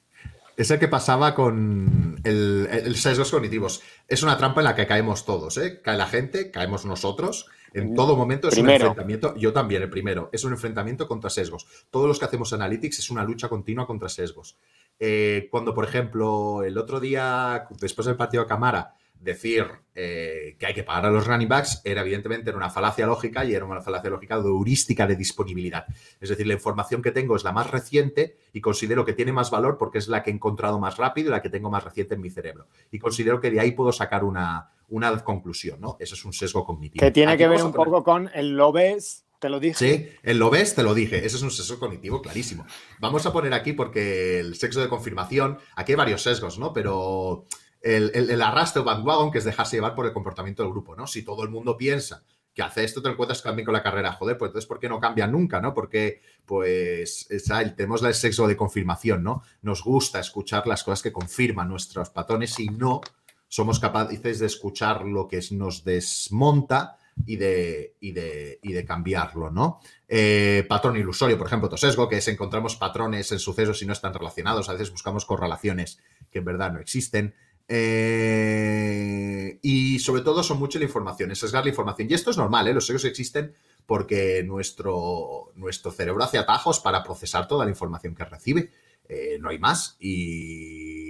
Es 0.57 0.71
el 0.71 0.79
que 0.79 0.89
pasaba 0.89 1.35
con 1.35 2.21
el, 2.25 2.95
sesgos 2.97 3.31
cognitivos. 3.31 3.83
Es 4.09 4.23
una 4.23 4.39
trampa 4.39 4.61
en 4.61 4.65
la 4.65 4.75
que 4.75 4.87
caemos 4.87 5.27
todos, 5.27 5.59
¿eh? 5.59 5.83
Cae 5.83 5.99
la 5.99 6.07
gente, 6.07 6.51
caemos 6.51 6.87
nosotros. 6.87 7.47
En 7.75 7.95
todo 7.95 8.17
momento 8.17 8.49
es 8.49 8.57
un 8.57 8.71
enfrentamiento. 8.71 9.37
Yo 9.37 9.53
también, 9.53 9.83
el 9.83 9.91
primero. 9.91 10.31
Es 10.33 10.45
un 10.45 10.53
enfrentamiento 10.53 11.07
contra 11.07 11.29
sesgos. 11.29 11.67
Todos 11.91 12.09
los 12.09 12.19
que 12.19 12.25
hacemos 12.25 12.55
analytics 12.55 13.01
es 13.01 13.11
una 13.11 13.23
lucha 13.23 13.51
continua 13.51 13.87
contra 13.87 14.09
sesgos. 14.09 14.57
Eh, 14.99 15.49
cuando, 15.51 15.75
por 15.75 15.85
ejemplo, 15.85 16.63
el 16.63 16.79
otro 16.79 17.01
día, 17.01 17.67
después 17.81 18.07
del 18.07 18.17
partido 18.17 18.45
de 18.45 18.49
Camara, 18.49 18.95
decir 19.21 19.67
eh, 19.95 20.57
que 20.59 20.67
hay 20.67 20.75
que 20.75 20.85
pagar 20.85 21.07
a 21.07 21.11
los 21.11 21.27
running 21.27 21.49
backs 21.49 21.81
era 21.85 22.03
evidentemente 22.03 22.51
una 22.51 22.71
falacia 22.71 23.07
lógica 23.07 23.45
y 23.45 23.55
era 23.55 23.65
una 23.65 23.81
falacia 23.81 24.11
lógica 24.11 24.39
de 24.39 24.49
heurística 24.49 25.07
de 25.07 25.17
disponibilidad. 25.17 25.87
Es 26.21 26.29
decir, 26.29 26.47
la 26.47 26.55
información 26.55 27.03
que 27.03 27.11
tengo 27.11 27.37
es 27.37 27.45
la 27.45 27.53
más 27.53 27.71
reciente 27.71 28.37
y 28.53 28.61
considero 28.61 29.05
que 29.05 29.15
tiene 29.15 29.33
más 29.33 29.51
valor 29.51 29.79
porque 29.79 29.99
es 29.99 30.09
la 30.09 30.23
que 30.23 30.31
he 30.31 30.35
encontrado 30.35 30.79
más 30.79 30.97
rápido 30.97 31.29
y 31.29 31.31
la 31.33 31.43
que 31.43 31.51
tengo 31.51 31.71
más 31.71 31.85
reciente 31.85 32.15
en 32.15 32.21
mi 32.21 32.31
cerebro. 32.31 32.69
Y 32.91 32.99
considero 32.99 33.41
que 33.41 33.51
de 33.51 33.61
ahí 33.61 33.73
puedo 33.73 33.93
sacar 33.93 34.25
una, 34.25 34.71
una 34.89 35.25
conclusión, 35.25 35.81
¿no? 35.81 35.97
Eso 35.99 36.15
es 36.15 36.25
un 36.25 36.33
sesgo 36.33 36.65
cognitivo. 36.65 37.05
Que 37.05 37.11
tiene 37.11 37.37
que 37.37 37.49
ver 37.49 37.63
un 37.63 37.73
poco 37.73 38.05
con 38.05 38.31
el 38.35 38.57
lo 38.57 38.73
ves, 38.73 39.26
te 39.41 39.49
lo 39.49 39.61
dije. 39.61 39.75
Sí, 39.77 40.09
el 40.23 40.39
lo 40.39 40.51
ves, 40.51 40.75
te 40.75 40.83
lo 40.83 40.95
dije. 40.95 41.25
Ese 41.25 41.37
es 41.37 41.43
un 41.43 41.51
sesgo 41.51 41.79
cognitivo 41.79 42.23
clarísimo. 42.23 42.67
Vamos 43.01 43.27
a 43.27 43.33
poner 43.33 43.55
aquí 43.55 43.73
porque 43.73 44.41
el 44.41 44.57
sexo 44.57 44.81
de 44.81 44.89
confirmación, 44.89 45.59
aquí 45.75 45.93
hay 45.93 45.97
varios 45.97 46.23
sesgos, 46.23 46.59
¿no? 46.59 46.73
Pero 46.73 47.47
el, 47.83 48.11
el, 48.15 48.43
arrastre 48.43 48.83
o 48.83 48.85
bandwagon, 48.85 49.31
que 49.31 49.39
es 49.39 49.45
dejarse 49.45 49.77
llevar 49.77 49.95
por 49.95 50.07
el 50.07 50.13
comportamiento 50.13 50.63
del 50.63 50.73
grupo, 50.73 50.97
¿no? 50.97 51.07
Si 51.07 51.23
todo 51.23 51.43
el 51.43 51.51
mundo 51.51 51.77
piensa 51.77 52.25
que 52.57 52.63
hace 52.63 52.85
esto, 52.85 53.03
te 53.03 53.11
encuentras 53.11 53.43
también 53.43 53.67
con 53.67 53.75
la 53.75 53.83
carrera, 53.83 54.13
joder, 54.13 54.39
pues 54.39 54.49
entonces, 54.49 54.67
¿por 54.67 54.79
qué 54.81 54.89
no 54.89 54.99
cambia 54.99 55.27
nunca, 55.27 55.61
no? 55.61 55.75
Porque, 55.75 56.23
pues, 56.47 57.29
tenemos 57.77 58.03
el 58.03 58.15
sexo 58.15 58.47
de 58.49 58.57
confirmación, 58.57 59.23
¿no? 59.23 59.43
Nos 59.61 59.85
gusta 59.85 60.21
escuchar 60.21 60.67
las 60.67 60.83
cosas 60.83 61.03
que 61.03 61.13
confirman 61.13 61.69
nuestros 61.69 62.09
patrones 62.09 62.59
y 62.59 62.69
no 62.69 63.03
somos 63.47 63.79
capaces 63.79 64.39
de 64.39 64.47
escuchar 64.47 65.05
lo 65.05 65.29
que 65.29 65.41
nos 65.51 65.85
desmonta 65.85 66.97
y 67.25 67.37
de, 67.37 67.97
y 68.01 68.13
de, 68.13 68.59
y 68.63 68.73
de 68.73 68.85
cambiarlo, 68.85 69.51
¿no? 69.51 69.81
Eh, 70.09 70.65
patrón 70.69 70.97
ilusorio, 70.97 71.39
por 71.39 71.47
ejemplo, 71.47 71.75
sesgo, 71.77 72.09
que 72.09 72.19
es 72.19 72.29
encontramos 72.29 72.77
patrones 72.77 73.33
en 73.33 73.39
sucesos 73.39 73.83
y 73.83 73.87
no 73.87 73.93
están 73.93 74.13
relacionados, 74.13 74.69
a 74.69 74.73
veces 74.73 74.91
buscamos 74.91 75.25
correlaciones 75.25 75.99
que 76.31 76.39
en 76.39 76.45
verdad 76.45 76.73
no 76.73 76.81
existen. 76.81 77.35
Eh, 77.69 79.59
y 79.61 79.99
sobre 79.99 80.23
todo 80.23 80.43
son 80.43 80.59
mucho 80.59 80.79
la 80.79 80.85
información, 80.85 81.31
es 81.31 81.39
sesgar 81.39 81.65
la 81.65 81.71
información. 81.71 82.09
Y 82.11 82.15
esto 82.15 82.31
es 82.31 82.37
normal, 82.37 82.69
¿eh? 82.69 82.75
los 82.75 82.87
sesgos 82.87 83.05
existen 83.05 83.55
porque 83.87 84.43
nuestro, 84.45 85.53
nuestro 85.55 85.93
cerebro 85.93 86.25
hace 86.25 86.39
atajos 86.39 86.81
para 86.81 87.03
procesar 87.03 87.47
toda 87.49 87.65
la 87.65 87.71
información 87.71 88.15
que 88.15 88.25
recibe. 88.25 88.71
Eh, 89.09 89.39
no 89.41 89.49
hay 89.49 89.59
más. 89.59 89.97
Y, 90.01 91.06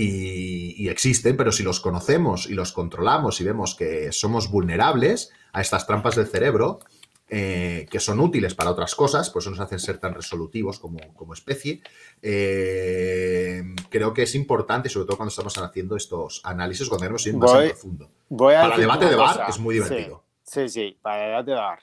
y, 0.00 0.88
existen, 0.88 1.36
pero 1.36 1.52
si 1.52 1.62
los 1.62 1.80
conocemos 1.80 2.48
y 2.48 2.54
los 2.54 2.72
controlamos 2.72 3.40
y 3.40 3.44
vemos 3.44 3.74
que 3.74 4.12
somos 4.12 4.50
vulnerables 4.50 5.32
a 5.52 5.60
estas 5.60 5.86
trampas 5.86 6.16
del 6.16 6.26
cerebro, 6.26 6.80
eh, 7.28 7.86
que 7.90 8.00
son 8.00 8.20
útiles 8.20 8.54
para 8.54 8.70
otras 8.70 8.94
cosas, 8.94 9.30
por 9.30 9.42
eso 9.42 9.50
nos 9.50 9.60
hacen 9.60 9.78
ser 9.78 9.98
tan 9.98 10.14
resolutivos 10.14 10.78
como, 10.78 10.98
como 11.14 11.34
especie. 11.34 11.82
Eh, 12.22 13.62
creo 13.90 14.14
que 14.14 14.22
es 14.22 14.34
importante, 14.34 14.88
sobre 14.88 15.06
todo 15.06 15.16
cuando 15.16 15.30
estamos 15.30 15.56
haciendo 15.58 15.96
estos 15.96 16.40
análisis, 16.44 16.88
cuando 16.88 17.02
queremos 17.02 17.26
ir 17.26 17.36
más 17.36 17.54
en 17.54 17.68
profundo. 17.70 18.10
para 18.36 18.74
el 18.74 18.80
debate 18.80 19.06
de 19.06 19.16
bar 19.16 19.46
es 19.48 19.58
muy 19.58 19.74
divertido. 19.74 20.24
Sí, 20.42 20.68
sí, 20.68 20.98
para 21.02 21.24
el 21.24 21.30
debate 21.30 21.50
de 21.50 21.56
bar. 21.56 21.80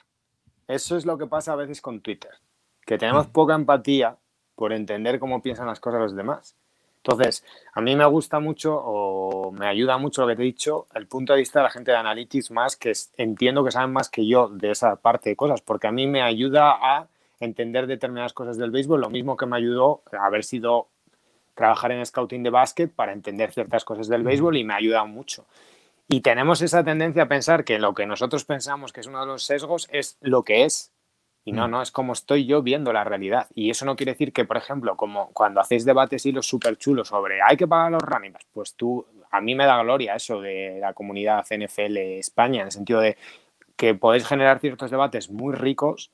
Eso 0.67 0.97
es 0.97 1.05
lo 1.05 1.17
que 1.17 1.27
pasa 1.27 1.53
a 1.53 1.55
veces 1.55 1.81
con 1.81 2.01
Twitter, 2.01 2.31
que 2.85 2.97
tenemos 2.97 3.27
mm. 3.27 3.31
poca 3.31 3.53
empatía 3.53 4.17
por 4.55 4.73
entender 4.73 5.19
cómo 5.19 5.41
piensan 5.43 5.67
las 5.67 5.79
cosas 5.79 5.99
los 5.99 6.15
demás. 6.15 6.55
Entonces, 7.07 7.45
a 7.73 7.81
mí 7.81 7.95
me 7.95 8.05
gusta 8.05 8.39
mucho 8.39 8.75
o 8.83 9.51
me 9.51 9.67
ayuda 9.67 9.99
mucho 9.99 10.23
lo 10.23 10.27
que 10.27 10.35
te 10.35 10.41
he 10.41 10.45
dicho, 10.45 10.87
el 10.95 11.05
punto 11.05 11.33
de 11.33 11.39
vista 11.39 11.59
de 11.59 11.63
la 11.63 11.69
gente 11.69 11.91
de 11.91 11.97
Analytics 11.97 12.49
más, 12.49 12.75
que 12.75 12.93
entiendo 13.17 13.63
que 13.63 13.69
saben 13.69 13.93
más 13.93 14.09
que 14.09 14.25
yo 14.25 14.49
de 14.49 14.71
esa 14.71 14.95
parte 14.95 15.29
de 15.29 15.35
cosas, 15.35 15.61
porque 15.61 15.85
a 15.85 15.91
mí 15.91 16.07
me 16.07 16.23
ayuda 16.23 16.71
a 16.81 17.07
entender 17.39 17.85
determinadas 17.85 18.33
cosas 18.33 18.57
del 18.57 18.71
béisbol, 18.71 19.01
lo 19.01 19.11
mismo 19.11 19.37
que 19.37 19.45
me 19.45 19.55
ayudó 19.55 20.01
a 20.19 20.25
haber 20.25 20.43
sido 20.43 20.87
trabajar 21.53 21.91
en 21.91 22.03
scouting 22.03 22.41
de 22.41 22.49
básquet 22.49 22.91
para 22.91 23.13
entender 23.13 23.53
ciertas 23.53 23.85
cosas 23.85 24.07
del 24.07 24.23
béisbol 24.23 24.57
y 24.57 24.63
me 24.63 24.73
ayuda 24.73 25.05
mucho. 25.05 25.45
Y 26.07 26.21
tenemos 26.21 26.63
esa 26.63 26.83
tendencia 26.83 27.23
a 27.23 27.27
pensar 27.27 27.63
que 27.63 27.77
lo 27.77 27.93
que 27.93 28.07
nosotros 28.07 28.45
pensamos 28.45 28.91
que 28.91 29.01
es 29.01 29.07
uno 29.07 29.19
de 29.19 29.27
los 29.27 29.43
sesgos 29.43 29.87
es 29.91 30.17
lo 30.21 30.41
que 30.41 30.65
es 30.65 30.91
y 31.47 31.51
no, 31.51 31.67
mm. 31.67 31.71
no, 31.71 31.81
es 31.83 31.91
como 31.91 32.13
estoy 32.13 32.47
yo 32.47 32.63
viendo 32.63 32.91
la 32.91 33.03
realidad. 33.03 33.47
Y 33.53 33.69
eso 33.69 33.85
no 33.85 33.95
quiere 33.95 34.13
decir 34.13 34.33
que, 34.33 34.45
por 34.45 34.57
ejemplo, 34.57 34.97
como 34.97 35.29
cuando 35.31 35.61
hacéis 35.61 35.85
debates 35.85 36.25
y 36.25 36.31
los 36.31 36.47
súper 36.47 36.77
chulos 36.77 37.09
sobre 37.09 37.39
hay 37.41 37.55
que 37.55 37.67
pagar 37.67 37.91
los 37.91 38.01
running 38.01 38.33
backs, 38.33 38.47
pues 38.51 38.73
tú, 38.73 39.05
a 39.29 39.39
mí 39.41 39.53
me 39.53 39.65
da 39.65 39.81
gloria 39.83 40.15
eso 40.15 40.41
de 40.41 40.79
la 40.81 40.93
comunidad 40.93 41.45
NFL 41.45 41.97
España, 41.97 42.61
en 42.61 42.67
el 42.67 42.71
sentido 42.71 42.99
de 42.99 43.15
que 43.77 43.93
podéis 43.93 44.25
generar 44.25 44.59
ciertos 44.59 44.89
debates 44.89 45.29
muy 45.29 45.53
ricos 45.53 46.11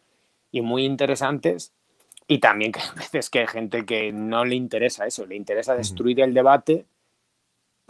y 0.51 0.59
muy 0.59 0.83
interesantes. 0.83 1.71
Y 2.27 2.39
también 2.39 2.73
que 2.73 2.81
a 2.91 2.93
veces 2.93 3.29
que 3.29 3.39
hay 3.39 3.47
gente 3.47 3.85
que 3.85 4.11
no 4.11 4.43
le 4.43 4.55
interesa 4.55 5.05
eso, 5.05 5.25
le 5.25 5.37
interesa 5.37 5.75
destruir 5.75 6.19
el 6.19 6.33
debate 6.33 6.85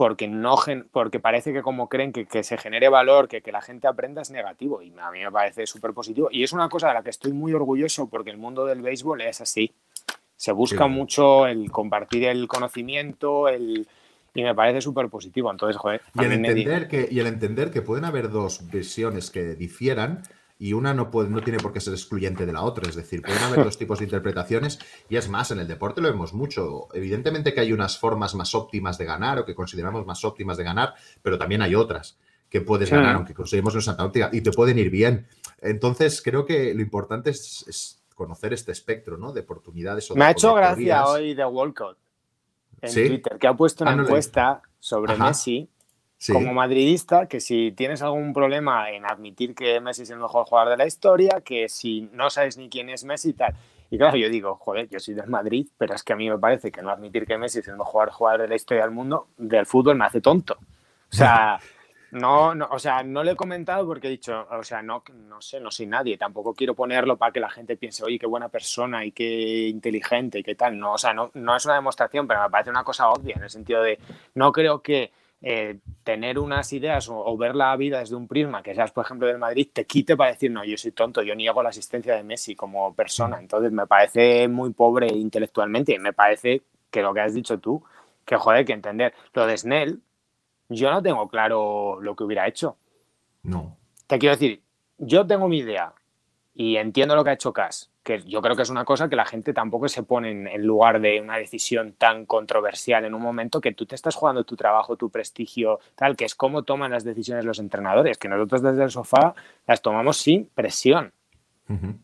porque, 0.01 0.27
no, 0.27 0.55
porque 0.91 1.19
parece 1.19 1.53
que 1.53 1.61
como 1.61 1.87
creen 1.87 2.11
que, 2.11 2.25
que 2.25 2.41
se 2.41 2.57
genere 2.57 2.89
valor, 2.89 3.27
que, 3.27 3.43
que, 3.43 3.51
la 3.51 3.61
gente 3.61 3.85
aprenda 3.85 4.23
es 4.23 4.31
negativo 4.31 4.81
y 4.81 4.91
a 4.99 5.11
mí 5.11 5.19
me 5.19 5.31
parece 5.31 5.67
súper 5.67 5.93
positivo. 5.93 6.27
Y 6.31 6.41
es 6.41 6.53
una 6.53 6.69
cosa 6.69 6.87
de 6.87 6.95
la 6.95 7.03
que 7.03 7.11
estoy 7.11 7.33
muy 7.33 7.53
orgulloso 7.53 8.09
porque 8.09 8.31
el 8.31 8.39
mundo 8.39 8.65
del 8.65 8.81
béisbol 8.81 9.21
es 9.21 9.41
así. 9.41 9.75
Se 10.35 10.53
busca 10.53 10.87
mucho 10.87 11.45
el 11.45 11.69
compartir 11.69 12.23
el 12.23 12.47
conocimiento, 12.47 13.47
el, 13.47 13.87
y 14.33 14.41
me 14.41 14.55
parece 14.55 14.81
súper 14.81 15.07
positivo. 15.07 15.51
Entonces, 15.51 15.77
joder. 15.77 16.01
Y 16.15 16.25
el, 16.25 16.31
entender 16.31 16.87
que, 16.87 17.07
y 17.07 17.19
el 17.19 17.27
entender 17.27 17.69
que 17.69 17.83
pueden 17.83 18.05
haber 18.05 18.31
dos 18.31 18.71
visiones 18.71 19.29
que 19.29 19.53
difieran 19.53 20.23
y 20.61 20.73
una 20.73 20.93
no, 20.93 21.09
puede, 21.09 21.27
no 21.27 21.41
tiene 21.41 21.57
por 21.57 21.73
qué 21.73 21.79
ser 21.79 21.93
excluyente 21.93 22.45
de 22.45 22.53
la 22.53 22.61
otra. 22.61 22.87
Es 22.87 22.95
decir, 22.95 23.23
pueden 23.23 23.41
haber 23.41 23.65
dos 23.65 23.77
tipos 23.79 23.97
de 23.97 24.05
interpretaciones 24.05 24.77
y 25.09 25.15
es 25.15 25.27
más, 25.27 25.49
en 25.49 25.59
el 25.59 25.67
deporte 25.67 26.01
lo 26.01 26.11
vemos 26.11 26.35
mucho. 26.35 26.87
Evidentemente 26.93 27.55
que 27.55 27.61
hay 27.61 27.73
unas 27.73 27.97
formas 27.97 28.35
más 28.35 28.53
óptimas 28.53 28.99
de 28.99 29.05
ganar 29.05 29.39
o 29.39 29.45
que 29.45 29.55
consideramos 29.55 30.05
más 30.05 30.23
óptimas 30.23 30.57
de 30.57 30.63
ganar, 30.63 30.93
pero 31.23 31.39
también 31.39 31.63
hay 31.63 31.73
otras 31.73 32.19
que 32.47 32.61
puedes 32.61 32.91
ganar, 32.91 33.15
aunque 33.15 33.33
conseguimos 33.33 33.73
en 33.73 33.81
Santa 33.81 34.05
Óptica, 34.05 34.29
y 34.31 34.41
te 34.41 34.51
pueden 34.51 34.77
ir 34.77 34.91
bien. 34.91 35.25
Entonces, 35.61 36.21
creo 36.21 36.45
que 36.45 36.75
lo 36.75 36.81
importante 36.81 37.31
es, 37.31 38.03
conocer 38.13 38.53
este 38.53 38.71
espectro 38.71 39.17
¿no? 39.17 39.33
de 39.33 39.41
oportunidades. 39.41 40.11
O 40.11 40.15
Me 40.15 40.25
ha 40.25 40.31
hecho 40.31 40.53
gracia 40.53 41.05
hoy 41.05 41.33
de 41.33 41.43
Walcott 41.43 41.97
en 42.81 42.93
Twitter, 42.93 43.39
que 43.39 43.47
ha 43.47 43.55
puesto 43.55 43.83
una 43.83 43.93
ah, 43.93 44.03
encuesta 44.03 44.61
sobre 44.79 45.15
Messi 45.15 45.67
como 46.31 46.53
madridista, 46.53 47.27
que 47.27 47.39
si 47.39 47.71
tienes 47.71 48.01
algún 48.01 48.33
problema 48.33 48.91
en 48.91 49.05
admitir 49.05 49.55
que 49.55 49.79
Messi 49.79 50.03
es 50.03 50.09
el 50.11 50.19
mejor 50.19 50.45
jugador 50.45 50.71
de 50.71 50.77
la 50.77 50.85
historia, 50.85 51.41
que 51.43 51.67
si 51.67 52.09
no 52.13 52.29
sabes 52.29 52.57
ni 52.57 52.69
quién 52.69 52.89
es 52.89 53.03
Messi 53.03 53.29
y 53.29 53.33
tal. 53.33 53.55
Y 53.89 53.97
claro, 53.97 54.17
yo 54.17 54.29
digo, 54.29 54.55
joder, 54.55 54.87
yo 54.87 54.99
soy 54.99 55.15
del 55.15 55.27
Madrid, 55.27 55.67
pero 55.77 55.95
es 55.95 56.03
que 56.03 56.13
a 56.13 56.15
mí 56.15 56.29
me 56.29 56.37
parece 56.37 56.71
que 56.71 56.81
no 56.81 56.91
admitir 56.91 57.25
que 57.25 57.37
Messi 57.37 57.59
es 57.59 57.67
el 57.67 57.77
mejor 57.77 58.11
jugador 58.11 58.41
de 58.41 58.47
la 58.47 58.55
historia 58.55 58.83
del 58.83 58.91
mundo, 58.91 59.27
del 59.37 59.65
fútbol, 59.65 59.97
me 59.97 60.05
hace 60.05 60.21
tonto. 60.21 60.57
O 61.11 61.15
sea, 61.15 61.59
no, 62.11 62.53
no, 62.53 62.67
o 62.71 62.79
sea, 62.79 63.03
no 63.03 63.23
le 63.23 63.31
he 63.31 63.35
comentado 63.35 63.85
porque 63.85 64.07
he 64.07 64.11
dicho, 64.11 64.47
o 64.49 64.63
sea, 64.63 64.81
no, 64.81 65.03
no 65.27 65.41
sé, 65.41 65.59
no 65.59 65.71
soy 65.71 65.87
nadie, 65.87 66.17
tampoco 66.17 66.53
quiero 66.53 66.75
ponerlo 66.75 67.17
para 67.17 67.33
que 67.33 67.39
la 67.39 67.49
gente 67.49 67.75
piense, 67.75 68.03
oye, 68.05 68.19
qué 68.19 68.27
buena 68.27 68.47
persona 68.47 69.03
y 69.03 69.11
qué 69.11 69.67
inteligente 69.67 70.39
y 70.39 70.43
qué 70.43 70.55
tal. 70.55 70.77
No, 70.77 70.93
o 70.93 70.97
sea, 70.97 71.13
no, 71.13 71.31
no 71.33 71.55
es 71.55 71.65
una 71.65 71.75
demostración, 71.75 72.27
pero 72.27 72.43
me 72.43 72.49
parece 72.49 72.69
una 72.69 72.83
cosa 72.83 73.09
obvia 73.09 73.35
en 73.35 73.43
el 73.43 73.49
sentido 73.49 73.81
de, 73.81 73.99
no 74.35 74.51
creo 74.51 74.81
que 74.81 75.11
eh, 75.43 75.79
tener 76.03 76.37
unas 76.37 76.71
ideas 76.71 77.09
o, 77.09 77.35
ver 77.35 77.55
la 77.55 77.75
vida 77.75 77.99
desde 77.99 78.15
un 78.15 78.27
prisma, 78.27 78.61
que 78.61 78.75
seas, 78.75 78.91
por 78.91 79.05
ejemplo, 79.05 79.27
del 79.27 79.39
Madrid, 79.39 79.67
te 79.73 79.85
quite 79.85 80.15
para 80.15 80.31
decir, 80.31 80.51
no, 80.51 80.63
yo 80.63 80.77
soy 80.77 80.91
tonto, 80.91 81.23
yo 81.23 81.33
niego 81.33 81.63
la 81.63 81.69
asistencia 81.69 82.15
de 82.15 82.23
Messi 82.23 82.55
como 82.55 82.93
persona. 82.93 83.37
Mm. 83.37 83.41
Entonces, 83.41 83.71
me 83.71 83.87
parece 83.87 84.47
muy 84.47 84.71
pobre 84.73 85.07
intelectualmente 85.07 85.95
y 85.95 85.99
me 85.99 86.13
parece 86.13 86.61
que 86.91 87.01
lo 87.01 87.13
que 87.13 87.21
has 87.21 87.33
dicho 87.33 87.59
tú, 87.59 87.83
que 88.23 88.35
joder, 88.35 88.65
que 88.65 88.73
entender. 88.73 89.13
Lo 89.33 89.47
de 89.47 89.57
Snell, 89.57 89.99
yo 90.69 90.91
no 90.91 91.01
tengo 91.01 91.27
claro 91.27 91.99
lo 92.01 92.15
que 92.15 92.23
hubiera 92.23 92.47
hecho. 92.47 92.77
No. 93.43 93.77
Te 94.05 94.19
quiero 94.19 94.35
decir, 94.35 94.61
yo 94.99 95.25
tengo 95.25 95.47
mi 95.47 95.59
idea 95.59 95.93
y 96.53 96.77
entiendo 96.77 97.15
lo 97.15 97.23
que 97.23 97.31
ha 97.31 97.33
hecho 97.33 97.53
Cass 97.53 97.91
que 98.03 98.21
yo 98.23 98.41
creo 98.41 98.55
que 98.55 98.63
es 98.63 98.69
una 98.69 98.85
cosa 98.85 99.09
que 99.09 99.15
la 99.15 99.25
gente 99.25 99.53
tampoco 99.53 99.87
se 99.87 100.03
pone 100.03 100.31
en, 100.31 100.65
lugar 100.65 101.01
de 101.01 101.21
una 101.21 101.37
decisión 101.37 101.93
tan 101.93 102.25
controversial 102.25 103.05
en 103.05 103.13
un 103.13 103.21
momento 103.21 103.61
que 103.61 103.73
tú 103.73 103.85
te 103.85 103.95
estás 103.95 104.15
jugando 104.15 104.43
tu 104.43 104.55
trabajo, 104.55 104.95
tu 104.95 105.09
prestigio, 105.09 105.79
tal, 105.95 106.15
que 106.15 106.25
es 106.25 106.35
cómo 106.35 106.63
toman 106.63 106.91
las 106.91 107.03
decisiones 107.03 107.45
los 107.45 107.59
entrenadores, 107.59 108.17
que 108.17 108.27
nosotros 108.27 108.63
desde 108.63 108.83
el 108.83 108.91
sofá 108.91 109.35
las 109.67 109.81
tomamos 109.81 110.17
sin 110.17 110.47
presión, 110.47 111.13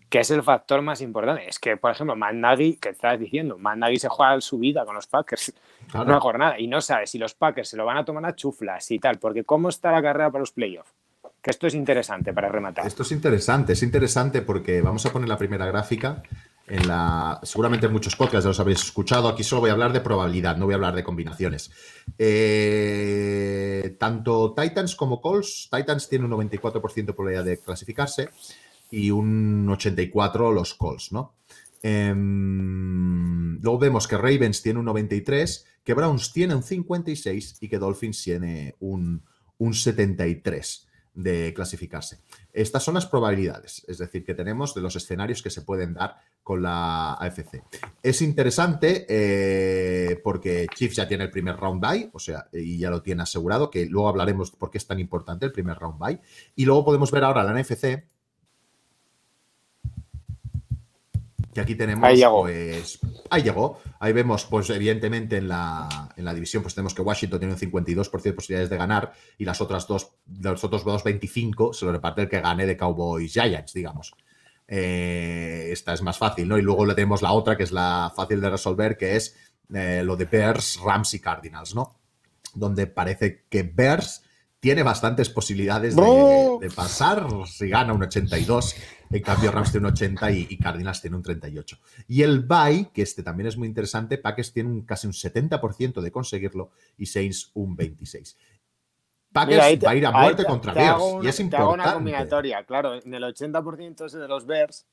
que 0.09 0.19
es 0.19 0.31
el 0.31 0.43
factor 0.43 0.81
más 0.81 1.01
importante. 1.01 1.49
Es 1.49 1.59
que, 1.59 1.75
por 1.75 1.91
ejemplo, 1.91 2.15
Mandagi, 2.15 2.77
que 2.77 2.89
estabas 2.89 3.19
diciendo, 3.19 3.57
Mandagi 3.57 3.97
se 3.97 4.07
juega 4.07 4.39
su 4.39 4.59
vida 4.59 4.85
con 4.85 4.95
los 4.95 5.07
Packers 5.07 5.53
una 5.93 6.21
jornada 6.21 6.57
y 6.57 6.67
no 6.67 6.79
sabe 6.79 7.05
si 7.07 7.17
los 7.17 7.33
Packers 7.33 7.69
se 7.69 7.77
lo 7.77 7.83
van 7.83 7.97
a 7.97 8.05
tomar 8.05 8.25
a 8.25 8.35
chuflas 8.35 8.91
y 8.91 8.99
tal, 8.99 9.17
porque 9.17 9.43
¿cómo 9.43 9.67
está 9.67 9.91
la 9.91 10.01
carrera 10.01 10.29
para 10.29 10.41
los 10.41 10.51
playoffs? 10.51 10.93
Esto 11.51 11.67
es 11.67 11.73
interesante 11.73 12.33
para 12.33 12.49
rematar. 12.49 12.85
Esto 12.85 13.03
es 13.03 13.11
interesante, 13.11 13.73
es 13.73 13.83
interesante 13.83 14.41
porque 14.41 14.81
vamos 14.81 15.05
a 15.05 15.11
poner 15.11 15.29
la 15.29 15.37
primera 15.37 15.65
gráfica. 15.65 16.21
Seguramente 17.43 17.85
en 17.85 17.93
muchos 17.93 18.17
podcasts 18.17 18.43
ya 18.43 18.49
los 18.49 18.59
habéis 18.59 18.83
escuchado. 18.83 19.29
Aquí 19.29 19.43
solo 19.43 19.61
voy 19.61 19.69
a 19.69 19.73
hablar 19.73 19.93
de 19.93 20.01
probabilidad, 20.01 20.57
no 20.57 20.65
voy 20.65 20.73
a 20.73 20.75
hablar 20.75 20.95
de 20.95 21.03
combinaciones. 21.03 21.71
Eh, 22.17 23.95
tanto 23.97 24.53
Titans 24.53 24.95
como 24.95 25.21
Colts, 25.21 25.69
Titans 25.71 26.09
tiene 26.09 26.25
un 26.25 26.31
94% 26.31 27.05
de 27.05 27.13
probabilidad 27.13 27.45
de 27.45 27.59
clasificarse 27.59 28.29
y 28.91 29.11
un 29.11 29.67
84% 29.67 30.53
los 30.53 30.73
Colts, 30.73 31.13
¿no? 31.13 31.35
Em, 31.81 33.61
luego 33.61 33.79
vemos 33.79 34.07
que 34.07 34.17
Ravens 34.17 34.61
tiene 34.61 34.79
un 34.79 34.85
93, 34.85 35.65
que 35.85 35.93
Browns 35.93 36.33
tiene 36.33 36.55
un 36.55 36.63
56 36.63 37.57
y 37.61 37.69
que 37.69 37.77
Dolphins 37.77 38.21
tiene 38.21 38.75
un, 38.79 39.21
un 39.59 39.73
73 39.73 40.87
de 41.17 41.51
clasificarse. 41.53 42.19
Estas 42.53 42.83
son 42.83 42.93
las 42.93 43.07
probabilidades, 43.07 43.83
es 43.87 43.97
decir, 43.97 44.23
que 44.23 44.35
tenemos 44.35 44.75
de 44.75 44.81
los 44.81 44.95
escenarios 44.95 45.41
que 45.41 45.49
se 45.49 45.63
pueden 45.63 45.95
dar 45.95 46.17
con 46.43 46.61
la 46.61 47.15
AFC. 47.15 47.63
Es 48.03 48.21
interesante 48.21 49.07
eh, 49.09 50.21
porque 50.23 50.67
Chiefs 50.75 50.97
ya 50.97 51.07
tiene 51.07 51.23
el 51.23 51.31
primer 51.31 51.57
round 51.57 51.81
bye, 51.81 52.11
o 52.13 52.19
sea, 52.19 52.47
y 52.53 52.77
ya 52.77 52.91
lo 52.91 53.01
tiene 53.01 53.23
asegurado, 53.23 53.71
que 53.71 53.87
luego 53.87 54.09
hablaremos 54.09 54.51
por 54.51 54.69
qué 54.69 54.77
es 54.77 54.85
tan 54.85 54.99
importante 54.99 55.47
el 55.47 55.51
primer 55.51 55.77
round 55.77 55.97
bye. 55.97 56.21
Y 56.55 56.65
luego 56.65 56.85
podemos 56.85 57.09
ver 57.11 57.23
ahora 57.23 57.43
la 57.43 57.59
NFC, 57.59 58.03
que 61.57 61.61
aquí 61.61 61.75
tenemos, 61.75 62.07
ahí 62.07 62.17
llegó. 62.17 62.41
pues, 62.41 62.99
ahí 63.31 63.41
llegó. 63.41 63.81
Ahí 63.99 64.13
vemos, 64.13 64.45
pues, 64.45 64.69
evidentemente 64.69 65.37
en 65.37 65.47
la, 65.47 66.13
en 66.15 66.23
la 66.23 66.31
división, 66.35 66.61
pues 66.61 66.75
tenemos 66.75 66.93
que 66.93 67.01
Washington 67.01 67.39
tiene 67.39 67.55
un 67.55 67.59
52% 67.59 68.21
de 68.21 68.33
posibilidades 68.33 68.69
de 68.69 68.77
ganar 68.77 69.11
y 69.39 69.43
las 69.43 69.59
otras 69.59 69.87
dos, 69.87 70.11
los 70.39 70.63
otros 70.63 70.85
dos 70.85 71.03
25 71.03 71.73
se 71.73 71.85
lo 71.85 71.91
reparte 71.91 72.21
el 72.21 72.29
que 72.29 72.41
gane 72.41 72.67
de 72.67 72.77
Cowboys 72.77 73.33
Giants, 73.33 73.73
digamos. 73.73 74.13
Eh, 74.67 75.69
esta 75.71 75.93
es 75.93 76.03
más 76.03 76.19
fácil, 76.19 76.47
¿no? 76.47 76.59
Y 76.59 76.61
luego 76.61 76.85
le 76.85 76.93
tenemos 76.93 77.23
la 77.23 77.31
otra, 77.31 77.57
que 77.57 77.63
es 77.63 77.71
la 77.71 78.13
fácil 78.15 78.39
de 78.39 78.51
resolver, 78.51 78.95
que 78.95 79.15
es 79.15 79.35
eh, 79.73 80.03
lo 80.05 80.15
de 80.15 80.25
Bears, 80.25 80.79
Rams 80.85 81.15
y 81.15 81.19
Cardinals, 81.19 81.73
¿no? 81.73 81.97
Donde 82.53 82.85
parece 82.85 83.45
que 83.49 83.63
Bears 83.63 84.21
tiene 84.59 84.83
bastantes 84.83 85.29
posibilidades 85.29 85.95
de, 85.95 86.71
pasar 86.75 87.27
si 87.45 87.69
gana 87.69 87.93
un 87.93 88.03
82. 88.03 88.75
En 89.09 89.21
cambio, 89.21 89.51
Rams 89.51 89.71
tiene 89.71 89.87
un 89.87 89.93
80 89.93 90.31
y, 90.31 90.57
Cardinals 90.57 91.01
tiene 91.01 91.15
un 91.15 91.23
38. 91.23 91.77
Y 92.07 92.23
el 92.23 92.41
bye, 92.41 92.89
que 92.93 93.03
este 93.03 93.23
también 93.23 93.47
es 93.47 93.57
muy 93.57 93.67
interesante, 93.67 94.17
Packers 94.17 94.51
tiene 94.51 94.69
un, 94.69 94.81
casi 94.81 95.07
un 95.07 95.13
70% 95.13 96.01
de 96.01 96.11
conseguirlo 96.11 96.71
y 96.97 97.05
Saints 97.05 97.51
un 97.53 97.75
26. 97.75 98.37
Packers 99.31 99.85
va 99.85 99.91
a 99.91 99.95
ir 99.95 100.05
a 100.05 100.11
muerte 100.11 100.43
contra 100.45 100.73
Bears. 100.73 101.03
y 101.23 101.27
es 101.27 101.39
importante. 101.39 101.81
una 101.81 101.93
combinatoria, 101.93 102.63
claro. 102.63 102.95
En 102.95 103.13
el 103.13 103.23
80% 103.23 104.05
ese 104.05 104.17
de 104.17 104.27
los 104.27 104.47
Bears, 104.47 104.87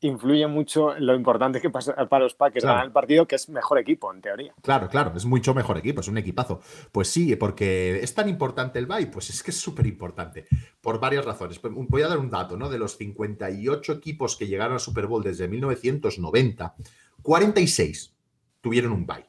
influye 0.00 0.46
mucho 0.46 0.94
lo 0.98 1.14
importante 1.14 1.60
que 1.60 1.70
pasa 1.70 1.94
para 2.08 2.24
los 2.24 2.34
Packers 2.34 2.64
ganar 2.64 2.86
el 2.86 2.92
partido, 2.92 3.26
que 3.26 3.36
es 3.36 3.48
mejor 3.48 3.78
equipo, 3.78 4.12
en 4.12 4.20
teoría. 4.20 4.54
Claro, 4.62 4.88
claro, 4.88 5.12
es 5.16 5.24
mucho 5.24 5.54
mejor 5.54 5.78
equipo, 5.78 6.00
es 6.00 6.08
un 6.08 6.18
equipazo. 6.18 6.60
Pues 6.90 7.08
sí, 7.08 7.36
porque 7.36 8.00
es 8.02 8.14
tan 8.14 8.28
importante 8.28 8.78
el 8.78 8.86
bye, 8.86 9.06
pues 9.06 9.30
es 9.30 9.42
que 9.42 9.50
es 9.50 9.60
súper 9.60 9.86
importante, 9.86 10.46
por 10.80 10.98
varias 10.98 11.24
razones. 11.24 11.58
Pues, 11.58 11.72
voy 11.74 12.02
a 12.02 12.08
dar 12.08 12.18
un 12.18 12.30
dato, 12.30 12.56
¿no? 12.56 12.68
De 12.68 12.78
los 12.78 12.96
58 12.96 13.92
equipos 13.92 14.36
que 14.36 14.46
llegaron 14.46 14.74
al 14.74 14.80
Super 14.80 15.06
Bowl 15.06 15.22
desde 15.22 15.48
1990, 15.48 16.74
46 17.22 18.14
tuvieron 18.60 18.92
un 18.92 19.06
bye. 19.06 19.26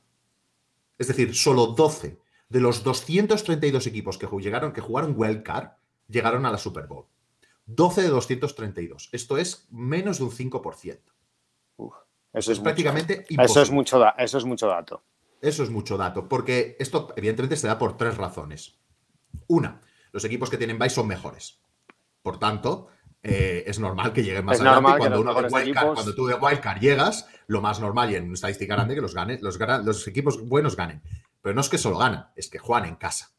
Es 0.98 1.08
decir, 1.08 1.36
solo 1.36 1.68
12 1.68 2.20
de 2.50 2.60
los 2.60 2.84
232 2.84 3.88
equipos 3.88 4.18
que 4.18 4.28
llegaron, 4.40 4.74
que 4.74 4.82
jugaron 4.82 5.14
Wild 5.18 5.42
Card, 5.42 5.70
llegaron 6.08 6.46
a 6.46 6.52
la 6.52 6.58
Super 6.58 6.86
Bowl. 6.86 7.06
12 7.65 8.02
de 8.02 8.08
232. 8.10 9.10
Esto 9.12 9.38
es 9.38 9.67
menos 9.71 10.17
de 10.19 10.26
un 10.26 10.32
5%. 10.32 11.00
eso 12.34 12.52
es, 12.52 12.60
prácticamente 12.60 13.26
imposible. 13.30 13.43
Eso 13.45 13.62
es, 13.62 13.71
mucho 13.71 14.17
eso 14.17 14.38
es 14.38 14.45
mucho 14.45 14.67
dato. 14.67 15.04
Eso 15.41 15.63
es 15.63 15.69
mucho 15.69 15.97
dato, 15.97 16.30
porque 16.30 16.76
esto 16.80 17.13
evidentemente 17.15 17.58
se 17.58 17.67
da 17.67 17.78
por 17.78 17.97
tres 17.97 18.17
razones. 18.17 18.80
Una, 19.47 19.82
los 20.12 20.24
equipos 20.24 20.50
que 20.50 20.58
tienen 20.58 20.78
bye 20.78 20.89
son 20.89 21.08
mejores. 21.08 21.60
Por 22.21 22.38
tanto, 22.38 22.89
eh, 23.24 23.63
es 23.65 23.80
normal 23.80 24.13
que 24.13 24.24
lleguen 24.24 24.45
más 24.45 24.60
adelante. 24.60 24.97
Cuando, 24.97 25.21
uno 25.21 25.34
de 25.34 25.47
wildcard, 25.47 25.93
cuando 25.93 26.15
tú 26.15 26.28
de 26.28 26.36
wildcard 26.36 26.80
llegas, 26.80 27.28
lo 27.47 27.62
más 27.62 27.80
normal 27.80 28.12
y 28.12 28.15
en 28.15 28.32
estadística 28.32 28.76
grande 28.76 28.95
que 28.95 29.02
los, 29.02 29.13
gane, 29.13 29.39
los, 29.41 29.60
los 29.84 30.08
equipos 30.08 30.47
buenos 30.47 30.76
ganen. 30.76 31.02
Pero 31.41 31.56
no 31.56 31.62
es 31.62 31.69
que 31.69 31.78
solo 31.78 31.97
ganan, 31.97 32.30
es 32.36 32.50
que 32.50 32.60
juegan 32.60 32.88
en 32.88 32.95
casa. 32.95 33.32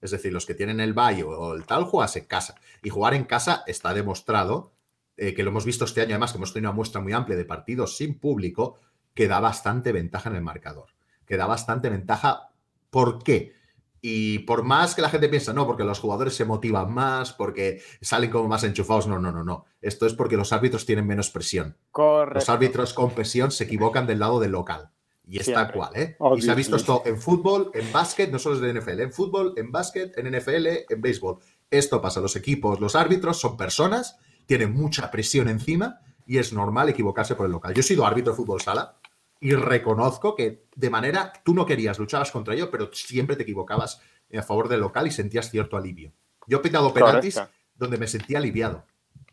Es 0.00 0.10
decir, 0.10 0.32
los 0.32 0.46
que 0.46 0.54
tienen 0.54 0.80
el 0.80 0.92
Valle 0.92 1.24
o 1.24 1.54
el 1.54 1.64
tal, 1.64 1.84
juegas 1.84 2.16
en 2.16 2.24
casa. 2.24 2.54
Y 2.82 2.90
jugar 2.90 3.14
en 3.14 3.24
casa 3.24 3.64
está 3.66 3.94
demostrado, 3.94 4.72
eh, 5.16 5.34
que 5.34 5.42
lo 5.42 5.50
hemos 5.50 5.64
visto 5.64 5.84
este 5.84 6.00
año, 6.00 6.10
además, 6.10 6.32
que 6.32 6.38
hemos 6.38 6.52
tenido 6.52 6.70
una 6.70 6.76
muestra 6.76 7.00
muy 7.00 7.12
amplia 7.12 7.36
de 7.36 7.44
partidos 7.44 7.96
sin 7.96 8.18
público, 8.18 8.78
que 9.14 9.28
da 9.28 9.40
bastante 9.40 9.92
ventaja 9.92 10.30
en 10.30 10.36
el 10.36 10.42
marcador. 10.42 10.90
Que 11.26 11.36
da 11.36 11.46
bastante 11.46 11.88
ventaja. 11.88 12.50
¿Por 12.90 13.22
qué? 13.22 13.52
Y 14.00 14.40
por 14.40 14.62
más 14.62 14.94
que 14.94 15.02
la 15.02 15.10
gente 15.10 15.28
piensa, 15.28 15.52
no, 15.52 15.66
porque 15.66 15.82
los 15.82 15.98
jugadores 15.98 16.34
se 16.34 16.44
motivan 16.44 16.92
más, 16.92 17.32
porque 17.32 17.82
salen 18.00 18.30
como 18.30 18.46
más 18.46 18.62
enchufados, 18.62 19.08
no, 19.08 19.18
no, 19.18 19.32
no, 19.32 19.42
no. 19.42 19.64
Esto 19.80 20.06
es 20.06 20.14
porque 20.14 20.36
los 20.36 20.52
árbitros 20.52 20.86
tienen 20.86 21.06
menos 21.06 21.30
presión. 21.30 21.76
Correcto. 21.90 22.38
Los 22.38 22.48
árbitros 22.48 22.94
con 22.94 23.10
presión 23.10 23.50
se 23.50 23.64
equivocan 23.64 24.06
del 24.06 24.20
lado 24.20 24.38
del 24.38 24.52
local 24.52 24.92
Y 25.30 25.38
está 25.38 25.70
cual, 25.70 25.94
¿eh? 25.94 26.16
y 26.36 26.40
se 26.40 26.50
ha 26.50 26.54
visto 26.54 26.76
esto 26.76 27.02
en 27.04 27.20
fútbol, 27.20 27.70
en 27.74 27.92
básquet, 27.92 28.30
no 28.30 28.38
solo 28.38 28.54
es 28.54 28.62
de 28.62 28.72
NFL, 28.72 29.00
en 29.00 29.12
fútbol, 29.12 29.52
en 29.56 29.70
básquet, 29.70 30.16
en 30.16 30.34
NFL, 30.34 30.66
en 30.88 31.00
béisbol. 31.02 31.38
Esto 31.70 32.00
pasa, 32.00 32.20
los 32.20 32.34
equipos, 32.34 32.80
los 32.80 32.96
árbitros 32.96 33.38
son 33.38 33.58
personas, 33.58 34.16
tienen 34.46 34.72
mucha 34.72 35.10
presión 35.10 35.50
encima 35.50 36.00
y 36.26 36.38
es 36.38 36.54
normal 36.54 36.88
equivocarse 36.88 37.34
por 37.34 37.44
el 37.44 37.52
local. 37.52 37.74
Yo 37.74 37.80
he 37.80 37.82
sido 37.82 38.06
árbitro 38.06 38.32
de 38.32 38.36
fútbol 38.38 38.62
sala 38.62 38.96
y 39.38 39.52
reconozco 39.52 40.34
que 40.34 40.64
de 40.74 40.88
manera, 40.88 41.32
tú 41.44 41.52
no 41.52 41.66
querías, 41.66 41.98
luchabas 41.98 42.30
contra 42.30 42.54
ello, 42.54 42.70
pero 42.70 42.90
siempre 42.92 43.36
te 43.36 43.42
equivocabas 43.42 44.00
a 44.34 44.42
favor 44.42 44.68
del 44.68 44.80
local 44.80 45.06
y 45.06 45.10
sentías 45.10 45.50
cierto 45.50 45.76
alivio. 45.76 46.14
Yo 46.46 46.58
he 46.58 46.60
pitado 46.60 46.94
penaltis 46.94 47.38
donde 47.74 47.98
me 47.98 48.06
sentía 48.06 48.38
aliviado. 48.38 48.86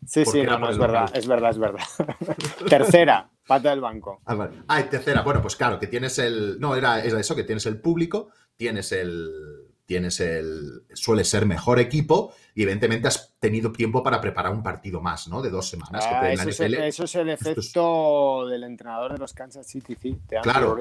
Sí, 0.06 0.24
sí, 0.26 0.42
no, 0.42 0.68
es 0.68 0.78
verdad, 0.78 1.10
es 1.14 1.26
verdad, 1.26 1.50
es 1.50 1.58
verdad. 1.58 1.84
Tercera, 2.68 3.30
pata 3.46 3.70
del 3.70 3.80
banco. 3.80 4.20
Ah, 4.26 4.50
ah, 4.68 4.82
tercera, 4.88 5.22
bueno, 5.22 5.40
pues 5.40 5.56
claro, 5.56 5.78
que 5.78 5.86
tienes 5.86 6.18
el. 6.18 6.58
No, 6.60 6.74
era, 6.74 7.04
eso, 7.04 7.36
que 7.36 7.44
tienes 7.44 7.66
el 7.66 7.80
público, 7.80 8.30
tienes 8.56 8.92
el. 8.92 9.30
Tienes 9.84 10.18
el. 10.20 10.82
Suele 10.94 11.22
ser 11.24 11.46
mejor 11.46 11.78
equipo 11.78 12.34
y 12.54 12.62
evidentemente 12.62 13.08
has 13.08 13.36
tenido 13.38 13.70
tiempo 13.70 14.02
para 14.02 14.20
preparar 14.20 14.52
un 14.52 14.62
partido 14.62 15.00
más, 15.00 15.28
¿no? 15.28 15.42
De 15.42 15.50
dos 15.50 15.68
semanas. 15.68 16.04
Ah, 16.06 16.32
eso, 16.32 16.48
es 16.48 16.60
el, 16.60 16.74
eso, 16.74 17.04
es 17.04 17.14
el, 17.14 17.28
efecto 17.28 18.46
del 18.48 18.64
entrenador 18.64 19.12
de 19.12 19.18
los 19.18 19.32
Kansas 19.32 19.66
City, 19.66 19.96
sí, 20.00 20.18
claro. 20.42 20.76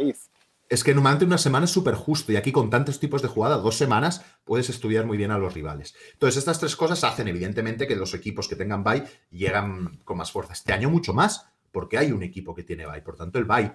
Es 0.68 0.84
que 0.84 0.96
normalmente 0.96 1.26
una 1.26 1.38
semana 1.38 1.66
es 1.66 1.72
súper 1.72 1.94
justo 1.94 2.32
y 2.32 2.38
aquí 2.38 2.52
con 2.52 2.72
tantos 2.72 3.00
tipos 3.00 3.22
de 3.22 3.28
jugada, 3.28 3.58
dos 3.58 3.76
semanas 3.76 4.26
puedes 4.44 4.68
estudiar 4.70 5.06
muy 5.06 5.16
bien 5.16 5.30
a 5.30 5.38
los 5.38 5.54
rivales. 5.54 5.96
Entonces, 6.14 6.38
estas 6.38 6.60
tres 6.60 6.76
cosas 6.76 7.04
hacen 7.04 7.28
evidentemente 7.28 7.86
que 7.86 7.96
los 7.96 8.16
equipos 8.16 8.48
que 8.48 8.56
tengan 8.56 8.84
bye 8.84 9.04
llegan 9.30 10.00
con 10.04 10.18
más 10.18 10.32
fuerza. 10.32 10.54
Este 10.54 10.74
año 10.74 10.90
mucho 10.90 11.14
más, 11.14 11.46
porque 11.76 11.98
hay 11.98 12.14
un 12.14 12.24
equipo 12.24 12.56
que 12.56 12.64
tiene 12.64 12.86
bye. 12.86 13.02
Por 13.02 13.18
tanto, 13.18 13.38
el 13.38 13.44
bye 13.44 13.74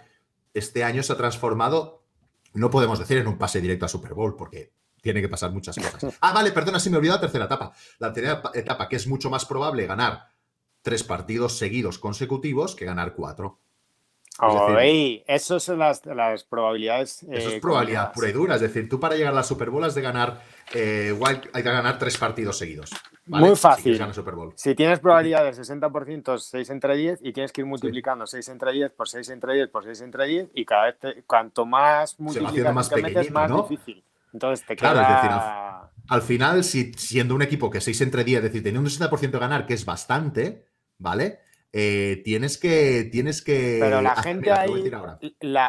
este 0.54 0.82
año 0.82 1.02
se 1.02 1.12
ha 1.12 1.16
transformado, 1.18 2.02
no 2.54 2.70
podemos 2.70 2.98
decir 2.98 3.18
en 3.18 3.28
un 3.28 3.36
pase 3.36 3.60
directo 3.60 3.84
a 3.84 3.88
Super 3.88 4.14
Bowl, 4.14 4.36
porque 4.36 4.72
tiene 5.02 5.20
que 5.20 5.28
pasar 5.28 5.52
muchas 5.52 5.76
cosas. 5.76 6.16
Ah, 6.22 6.32
vale, 6.32 6.50
perdona, 6.50 6.80
si 6.80 6.88
me 6.88 6.96
he 6.96 6.98
olvidado 6.98 7.18
la 7.18 7.20
tercera 7.20 7.44
etapa. 7.44 7.74
La 7.98 8.10
tercera 8.10 8.42
etapa, 8.54 8.88
que 8.88 8.96
es 8.96 9.06
mucho 9.06 9.28
más 9.28 9.44
probable 9.44 9.86
ganar 9.86 10.30
tres 10.80 11.04
partidos 11.04 11.58
seguidos 11.58 11.98
consecutivos 11.98 12.74
que 12.74 12.86
ganar 12.86 13.12
cuatro 13.12 13.60
eso 15.26 15.60
son 15.60 15.78
las, 15.78 16.00
probabilidades. 16.48 17.22
Eso 17.24 17.48
es 17.48 17.54
eh, 17.54 17.60
probabilidad 17.60 18.12
pura 18.12 18.28
y 18.28 18.32
dura. 18.32 18.54
Es 18.54 18.60
decir, 18.60 18.88
tú 18.88 18.98
para 18.98 19.14
llegar 19.14 19.32
a 19.32 19.36
la 19.36 19.42
Super 19.42 19.70
Bowl 19.70 19.84
has 19.84 19.94
de 19.94 20.00
ganar, 20.00 20.42
eh, 20.72 21.18
hay 21.26 21.62
que 21.62 21.62
ganar 21.62 21.98
tres 21.98 22.16
partidos 22.16 22.56
seguidos. 22.56 22.90
Muy 23.26 23.54
fácil. 23.54 24.00
Si, 24.56 24.74
tienes 24.74 24.98
probabilidad 24.98 25.44
del 25.44 25.54
60%, 25.54 26.38
6 26.38 26.70
entre 26.70 26.96
10, 26.96 27.20
y 27.22 27.33
tienes 27.33 27.52
que 27.52 27.61
ir 27.61 27.66
multiplicando 27.66 28.26
6 28.26 28.48
entre 28.48 28.72
10 28.72 28.92
por 28.92 29.09
6 29.09 29.28
entre 29.30 29.54
10 29.54 29.68
por 29.68 29.85
6 29.85 30.00
entre 30.00 30.26
10, 30.26 30.50
y 30.54 30.64
cada 30.64 30.87
vez 30.87 30.96
cuanto 31.26 31.64
más 31.66 32.18
multiplicas, 32.18 32.74
más, 32.74 32.90
metes, 32.92 33.30
más 33.30 33.68
difícil. 33.68 34.02
Entonces 34.33 34.66
te 34.66 34.76
queda... 34.76 34.92
Claro, 34.92 35.09
es 35.09 35.22
decir, 35.22 35.30
al, 36.09 36.22
final, 36.22 36.64
si, 36.64 36.92
siendo 36.94 37.35
un 37.35 37.42
equipo 37.42 37.70
que 37.70 37.80
6 37.80 38.00
entre 38.00 38.24
10, 38.24 38.38
es 38.38 38.42
decir, 38.44 38.62
teniendo 38.62 38.88
un 38.88 38.94
60% 38.94 39.30
de 39.30 39.38
ganar, 39.38 39.66
que 39.66 39.74
es 39.74 39.85
bastante, 39.85 40.66
¿vale? 40.98 41.40
Eh, 41.72 42.22
tienes 42.24 42.59
que. 42.59 43.09
Tienes 43.12 43.42
que. 43.42 43.78
Pero 43.80 44.02
la 44.02 44.16
gente 44.16 44.50
ahí. 44.50 44.90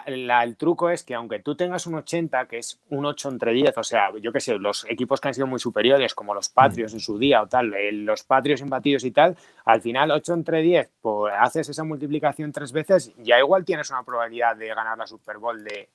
el 0.07 0.57
truco 0.57 0.89
es 0.89 1.03
que 1.03 1.13
aunque 1.13 1.39
tú 1.39 1.55
tengas 1.55 1.85
un 1.85 1.95
80, 1.95 2.47
que 2.47 2.57
es 2.57 2.79
un 2.89 3.05
8 3.05 3.29
entre 3.29 3.53
10, 3.53 3.77
o 3.77 3.83
sea, 3.83 4.09
yo 4.19 4.31
qué 4.31 4.39
sé, 4.39 4.57
los 4.57 4.85
equipos 4.89 5.21
que 5.21 5.27
han 5.27 5.33
sido 5.35 5.45
muy 5.45 5.59
superiores, 5.59 6.15
como 6.15 6.33
los 6.33 6.49
Patrios 6.49 6.93
mm. 6.93 6.95
en 6.95 6.99
su 6.99 7.19
día 7.19 7.43
o 7.43 7.47
tal, 7.47 7.73
eh, 7.75 7.91
los 7.91 8.23
Patrios 8.23 8.61
imbatidos 8.61 9.03
y 9.03 9.11
tal, 9.11 9.37
al 9.65 9.81
final 9.81 10.09
8 10.09 10.33
entre 10.33 10.61
10, 10.63 10.89
pues 11.01 11.33
haces 11.39 11.69
esa 11.69 11.83
multiplicación 11.83 12.51
tres 12.51 12.71
veces, 12.71 13.13
ya 13.17 13.37
igual 13.37 13.63
tienes 13.63 13.91
una 13.91 14.03
probabilidad 14.03 14.55
de 14.55 14.69
ganar 14.69 14.97
la 14.97 15.05
Super 15.05 15.37
Bowl 15.37 15.63
de 15.63 15.87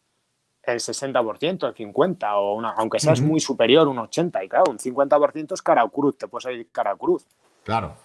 el 0.62 0.78
60%, 0.78 1.68
el 1.68 1.74
50%, 1.74 2.18
o 2.34 2.60
aunque 2.76 3.00
seas 3.00 3.20
muy 3.20 3.40
superior, 3.40 3.88
un 3.88 3.98
80%, 3.98 4.44
y 4.44 4.48
claro, 4.48 4.70
un 4.70 4.78
50% 4.78 5.54
es 5.54 5.62
cara 5.62 5.82
o 5.82 5.90
cruz, 5.90 6.16
te 6.16 6.28
puedes 6.28 6.44
salir 6.44 6.68
cara 6.70 6.94
o 6.94 6.96
cruz. 6.96 7.24
Claro. 7.64 7.96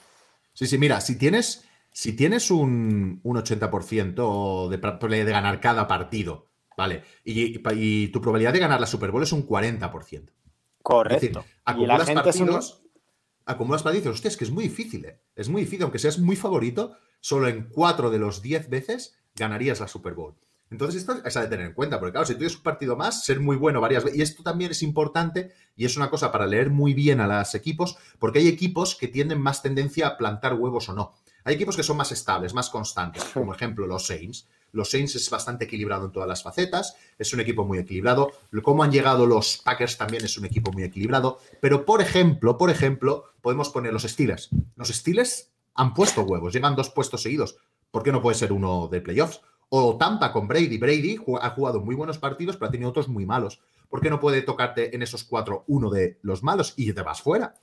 Sí, 0.54 0.66
sí, 0.68 0.78
mira, 0.78 1.00
si 1.02 1.18
tienes 1.18 1.68
si 1.92 2.14
tienes 2.14 2.52
un, 2.52 3.22
80% 3.24 4.70
de 4.70 4.78
probabilidad 4.78 5.26
de 5.26 5.32
ganar 5.32 5.60
cada 5.60 5.88
partido, 5.88 6.48
¿vale? 6.78 7.04
Y, 7.24 8.08
tu 8.08 8.22
probabilidad 8.22 8.54
de 8.54 8.60
ganar 8.60 8.80
la 8.80 8.88
Super 8.88 9.12
Bowl 9.12 9.24
es 9.24 9.32
un 9.32 9.48
40%. 9.48 10.32
Correcto. 10.82 11.16
Es 11.16 11.22
decir, 11.22 11.40
acumulas 11.66 12.10
partidos, 12.10 12.82
acumulas 13.46 13.84
partidos, 13.84 14.16
hostia, 14.16 14.30
es 14.30 14.38
que 14.38 14.46
es 14.46 14.52
muy 14.52 14.64
difícil, 14.64 15.06
¿eh? 15.06 15.22
Es 15.36 15.50
muy 15.50 15.62
difícil, 15.62 15.84
aunque 15.84 16.00
seas 16.00 16.18
muy 16.18 16.36
favorito, 16.36 16.98
solo 17.20 17.48
en 17.48 17.70
4 17.70 18.10
de 18.10 18.20
los 18.20 18.42
10 18.42 18.70
veces 18.70 19.16
ganarías 19.36 19.80
la 19.80 19.88
Super 19.88 20.14
Bowl. 20.14 20.36
Entonces, 20.72 21.02
esto 21.02 21.22
es 21.26 21.36
a 21.36 21.50
tener 21.50 21.66
en 21.66 21.74
cuenta, 21.74 22.00
porque 22.00 22.14
claro, 22.14 22.26
si 22.26 22.34
tú 22.34 22.40
tienes 22.40 22.56
un 22.56 22.64
partido 22.64 22.96
más, 22.96 23.26
ser 23.26 23.42
muy 23.42 23.58
bueno 23.58 23.82
varias 23.82 24.06
veces. 24.06 24.18
Y 24.18 24.22
esto 24.22 24.42
también 24.42 24.72
es 24.72 24.82
importante 24.82 25.52
y 25.76 25.84
es 25.84 25.98
una 25.98 26.10
cosa 26.10 26.32
para 26.32 26.48
leer 26.48 26.70
muy 26.70 26.94
bien 26.94 27.20
a 27.20 27.28
los 27.28 27.54
equipos, 27.56 27.98
porque 28.20 28.40
hay 28.40 28.48
equipos 28.48 28.96
que 28.96 29.10
tienen 29.10 29.42
más 29.42 29.62
tendencia 29.62 30.08
a 30.08 30.18
plantar 30.18 30.54
huevos 30.54 30.88
o 30.88 30.94
no. 30.94 31.14
Hay 31.44 31.56
equipos 31.56 31.76
que 31.76 31.84
son 31.84 31.98
más 31.98 32.12
estables, 32.12 32.54
más 32.54 32.70
constantes, 32.70 33.24
como 33.34 33.54
ejemplo 33.54 33.88
los 33.88 34.06
Saints. 34.06 34.48
Los 34.74 34.90
Saints 34.90 35.16
es 35.16 35.30
bastante 35.30 35.66
equilibrado 35.66 36.06
en 36.06 36.12
todas 36.12 36.30
las 36.30 36.44
facetas, 36.44 36.96
es 37.18 37.34
un 37.34 37.42
equipo 37.42 37.66
muy 37.66 37.78
equilibrado. 37.78 38.32
Cómo 38.64 38.84
han 38.84 38.92
llegado 38.92 39.26
los 39.26 39.58
Packers 39.58 39.98
también 39.98 40.24
es 40.24 40.38
un 40.38 40.46
equipo 40.46 40.72
muy 40.72 40.84
equilibrado. 40.84 41.40
Pero, 41.60 41.86
por 41.86 42.02
ejemplo, 42.02 42.58
por 42.58 42.70
ejemplo, 42.70 43.26
podemos 43.42 43.70
poner 43.70 43.92
los 43.92 44.04
Steelers. 44.04 44.50
Los 44.78 44.88
Steelers 44.88 45.52
han 45.76 45.94
puesto 45.94 46.22
huevos, 46.22 46.54
llevan 46.54 46.76
dos 46.76 46.90
puestos 46.90 47.22
seguidos. 47.22 47.58
¿Por 47.92 48.04
qué 48.04 48.12
no 48.14 48.22
puede 48.22 48.38
ser 48.38 48.54
uno 48.54 48.88
de 48.88 49.02
playoffs? 49.02 49.42
O 49.70 49.98
Tampa 49.98 50.32
con 50.32 50.48
Brady. 50.48 50.78
Brady 50.78 51.18
ha 51.42 51.50
jugado 51.50 51.82
muy 51.82 51.96
buenos 51.96 52.18
partidos, 52.18 52.56
pero 52.56 52.70
ha 52.70 52.72
tenido 52.72 52.90
otros 52.90 53.10
muy 53.10 53.26
malos. 53.26 53.60
¿Por 53.90 54.00
qué 54.00 54.10
no 54.10 54.22
puede 54.22 54.42
tocarte 54.42 54.96
en 54.96 55.02
esos 55.02 55.26
cuatro 55.26 55.66
uno 55.68 55.90
de 55.90 56.18
los 56.22 56.44
malos 56.44 56.74
y 56.78 56.94
te 56.94 57.02
vas 57.02 57.22
fuera? 57.22 57.56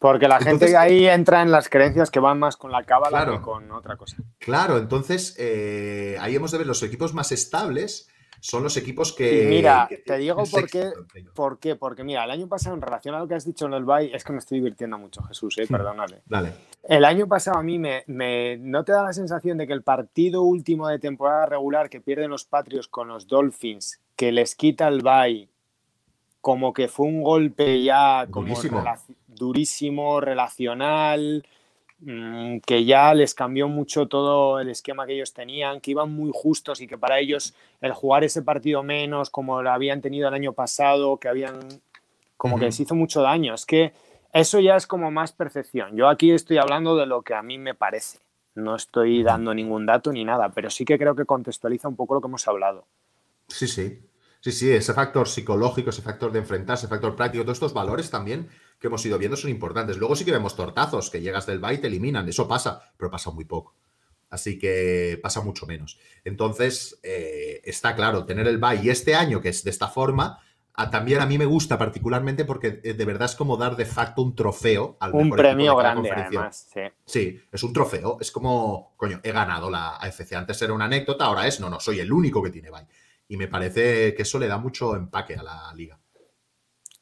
Porque 0.00 0.26
la 0.26 0.40
gente 0.40 0.76
ahí 0.76 1.06
entra 1.06 1.42
en 1.42 1.52
las 1.52 1.68
creencias 1.68 2.10
que 2.10 2.18
van 2.18 2.38
más 2.38 2.56
con 2.56 2.72
la 2.72 2.82
cábala 2.84 3.30
que 3.30 3.40
con 3.40 3.70
otra 3.70 3.96
cosa. 3.96 4.16
Claro, 4.38 4.78
entonces 4.78 5.36
eh, 5.38 6.16
ahí 6.20 6.34
hemos 6.34 6.50
de 6.50 6.58
ver 6.58 6.66
los 6.66 6.82
equipos 6.82 7.14
más 7.14 7.30
estables 7.30 8.08
son 8.40 8.62
los 8.62 8.76
equipos 8.78 9.12
que. 9.12 9.46
mira, 9.48 9.88
te 10.06 10.16
digo 10.16 10.42
por 10.50 10.68
qué, 10.68 10.90
por 11.34 11.58
qué. 11.58 11.76
Porque 11.76 12.02
mira, 12.02 12.24
el 12.24 12.30
año 12.30 12.48
pasado, 12.48 12.74
en 12.74 12.80
relación 12.80 13.14
a 13.14 13.18
lo 13.18 13.28
que 13.28 13.34
has 13.34 13.44
dicho 13.44 13.66
en 13.66 13.74
el 13.74 13.84
Bay, 13.84 14.10
es 14.14 14.24
que 14.24 14.32
me 14.32 14.38
estoy 14.38 14.58
divirtiendo 14.58 14.98
mucho, 14.98 15.22
Jesús, 15.24 15.58
eh, 15.58 15.66
perdónale. 15.68 16.22
Dale. 16.24 16.54
El 16.82 17.04
año 17.04 17.28
pasado 17.28 17.58
a 17.58 17.62
mí 17.62 17.78
me, 17.78 18.02
me, 18.06 18.56
¿No 18.56 18.82
te 18.82 18.92
da 18.92 19.02
la 19.02 19.12
sensación 19.12 19.58
de 19.58 19.66
que 19.66 19.74
el 19.74 19.82
partido 19.82 20.42
último 20.42 20.88
de 20.88 20.98
temporada 20.98 21.44
regular 21.44 21.90
que 21.90 22.00
pierden 22.00 22.30
los 22.30 22.46
Patriots 22.46 22.88
con 22.88 23.08
los 23.08 23.26
Dolphins, 23.28 24.00
que 24.16 24.32
les 24.32 24.54
quita 24.54 24.88
el 24.88 25.02
Bay, 25.02 25.50
como 26.40 26.72
que 26.72 26.88
fue 26.88 27.06
un 27.06 27.22
golpe 27.22 27.82
ya 27.82 28.26
como 28.30 28.54
durísimo, 29.40 30.20
relacional, 30.20 31.44
mm, 32.00 32.58
que 32.58 32.84
ya 32.84 33.12
les 33.14 33.34
cambió 33.34 33.66
mucho 33.66 34.06
todo 34.06 34.60
el 34.60 34.68
esquema 34.68 35.06
que 35.06 35.14
ellos 35.14 35.32
tenían, 35.32 35.80
que 35.80 35.90
iban 35.90 36.12
muy 36.12 36.30
justos 36.32 36.80
y 36.80 36.86
que 36.86 36.96
para 36.96 37.18
ellos 37.18 37.54
el 37.80 37.92
jugar 37.92 38.22
ese 38.22 38.42
partido 38.42 38.82
menos, 38.82 39.30
como 39.30 39.62
lo 39.62 39.70
habían 39.72 40.00
tenido 40.00 40.28
el 40.28 40.34
año 40.34 40.52
pasado, 40.52 41.16
que 41.16 41.28
habían, 41.28 41.58
como 42.36 42.58
que 42.58 42.66
les 42.66 42.78
hizo 42.78 42.94
mucho 42.94 43.22
daño. 43.22 43.54
Es 43.54 43.66
que 43.66 43.92
eso 44.32 44.60
ya 44.60 44.76
es 44.76 44.86
como 44.86 45.10
más 45.10 45.32
percepción. 45.32 45.96
Yo 45.96 46.08
aquí 46.08 46.30
estoy 46.30 46.58
hablando 46.58 46.94
de 46.96 47.06
lo 47.06 47.22
que 47.22 47.34
a 47.34 47.42
mí 47.42 47.58
me 47.58 47.74
parece. 47.74 48.18
No 48.54 48.76
estoy 48.76 49.22
dando 49.22 49.54
ningún 49.54 49.86
dato 49.86 50.12
ni 50.12 50.24
nada, 50.24 50.50
pero 50.50 50.70
sí 50.70 50.84
que 50.84 50.98
creo 50.98 51.14
que 51.14 51.24
contextualiza 51.24 51.88
un 51.88 51.96
poco 51.96 52.14
lo 52.14 52.20
que 52.20 52.28
hemos 52.28 52.46
hablado. 52.46 52.84
Sí, 53.48 53.66
sí. 53.66 54.00
Sí, 54.40 54.52
sí, 54.52 54.72
ese 54.72 54.94
factor 54.94 55.28
psicológico, 55.28 55.90
ese 55.90 56.00
factor 56.00 56.32
de 56.32 56.38
enfrentarse, 56.38 56.86
ese 56.86 56.94
factor 56.94 57.14
práctico, 57.14 57.44
todos 57.44 57.56
estos 57.56 57.74
valores 57.74 58.10
también 58.10 58.48
que 58.80 58.86
hemos 58.86 59.04
ido 59.04 59.18
viendo 59.18 59.36
son 59.36 59.50
importantes. 59.50 59.98
Luego 59.98 60.16
sí 60.16 60.24
que 60.24 60.32
vemos 60.32 60.56
tortazos, 60.56 61.10
que 61.10 61.20
llegas 61.20 61.46
del 61.46 61.60
bye 61.60 61.74
y 61.74 61.78
te 61.78 61.86
eliminan, 61.86 62.28
eso 62.28 62.48
pasa, 62.48 62.82
pero 62.96 63.10
pasa 63.10 63.30
muy 63.30 63.44
poco. 63.44 63.76
Así 64.30 64.58
que 64.58 65.18
pasa 65.22 65.42
mucho 65.42 65.66
menos. 65.66 65.98
Entonces, 66.24 66.98
eh, 67.02 67.60
está 67.64 67.94
claro, 67.94 68.24
tener 68.24 68.46
el 68.46 68.58
bye 68.58 68.80
y 68.82 68.90
este 68.90 69.14
año, 69.14 69.40
que 69.40 69.50
es 69.50 69.64
de 69.64 69.70
esta 69.70 69.88
forma, 69.88 70.40
también 70.88 71.20
a 71.20 71.26
mí 71.26 71.36
me 71.36 71.44
gusta 71.44 71.76
particularmente 71.76 72.44
porque 72.46 72.80
eh, 72.82 72.94
de 72.94 73.04
verdad 73.04 73.28
es 73.28 73.36
como 73.36 73.56
dar 73.58 73.76
de 73.76 73.84
facto 73.84 74.22
un 74.22 74.34
trofeo 74.34 74.96
al 75.00 75.12
Un 75.12 75.30
premio 75.30 75.76
grande, 75.76 76.10
además. 76.10 76.68
Sí. 76.72 76.80
sí. 77.04 77.40
es 77.52 77.62
un 77.62 77.72
trofeo. 77.72 78.16
Es 78.20 78.30
como, 78.30 78.94
coño, 78.96 79.20
he 79.22 79.32
ganado 79.32 79.68
la 79.68 79.96
AFC. 79.96 80.32
Antes 80.34 80.62
era 80.62 80.72
una 80.72 80.86
anécdota, 80.86 81.26
ahora 81.26 81.46
es, 81.46 81.60
no, 81.60 81.68
no, 81.68 81.80
soy 81.80 82.00
el 82.00 82.10
único 82.10 82.42
que 82.42 82.50
tiene 82.50 82.70
bye. 82.70 82.86
Y 83.28 83.36
me 83.36 83.48
parece 83.48 84.14
que 84.14 84.22
eso 84.22 84.38
le 84.38 84.48
da 84.48 84.56
mucho 84.56 84.96
empaque 84.96 85.34
a 85.34 85.42
la 85.42 85.72
liga. 85.74 85.98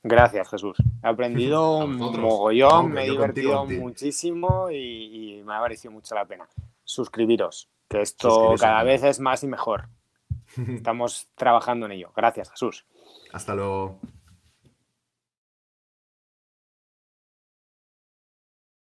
Gracias, 0.02 0.48
Jesús. 0.48 0.78
He 1.02 1.08
aprendido 1.08 1.78
un 1.78 1.96
mogollón, 1.96 2.92
me 2.92 3.04
he 3.04 3.10
divertido 3.10 3.64
muchísimo 3.66 4.70
y, 4.70 5.42
me 5.44 5.54
ha 5.54 5.60
parecido 5.60 5.92
mucho 5.92 6.14
la 6.14 6.24
pena. 6.24 6.48
Suscribiros, 6.84 7.68
que 7.88 8.00
esto 8.02 8.54
cada 8.58 8.82
vez 8.82 9.02
es 9.02 9.20
más 9.20 9.42
y 9.42 9.48
mejor. 9.48 9.88
Estamos 10.68 11.28
trabajando 11.34 11.86
en 11.86 11.92
ello. 11.92 12.12
Gracias, 12.16 12.50
Jesús. 12.50 12.86
Hasta 13.32 13.54
luego. 13.54 13.98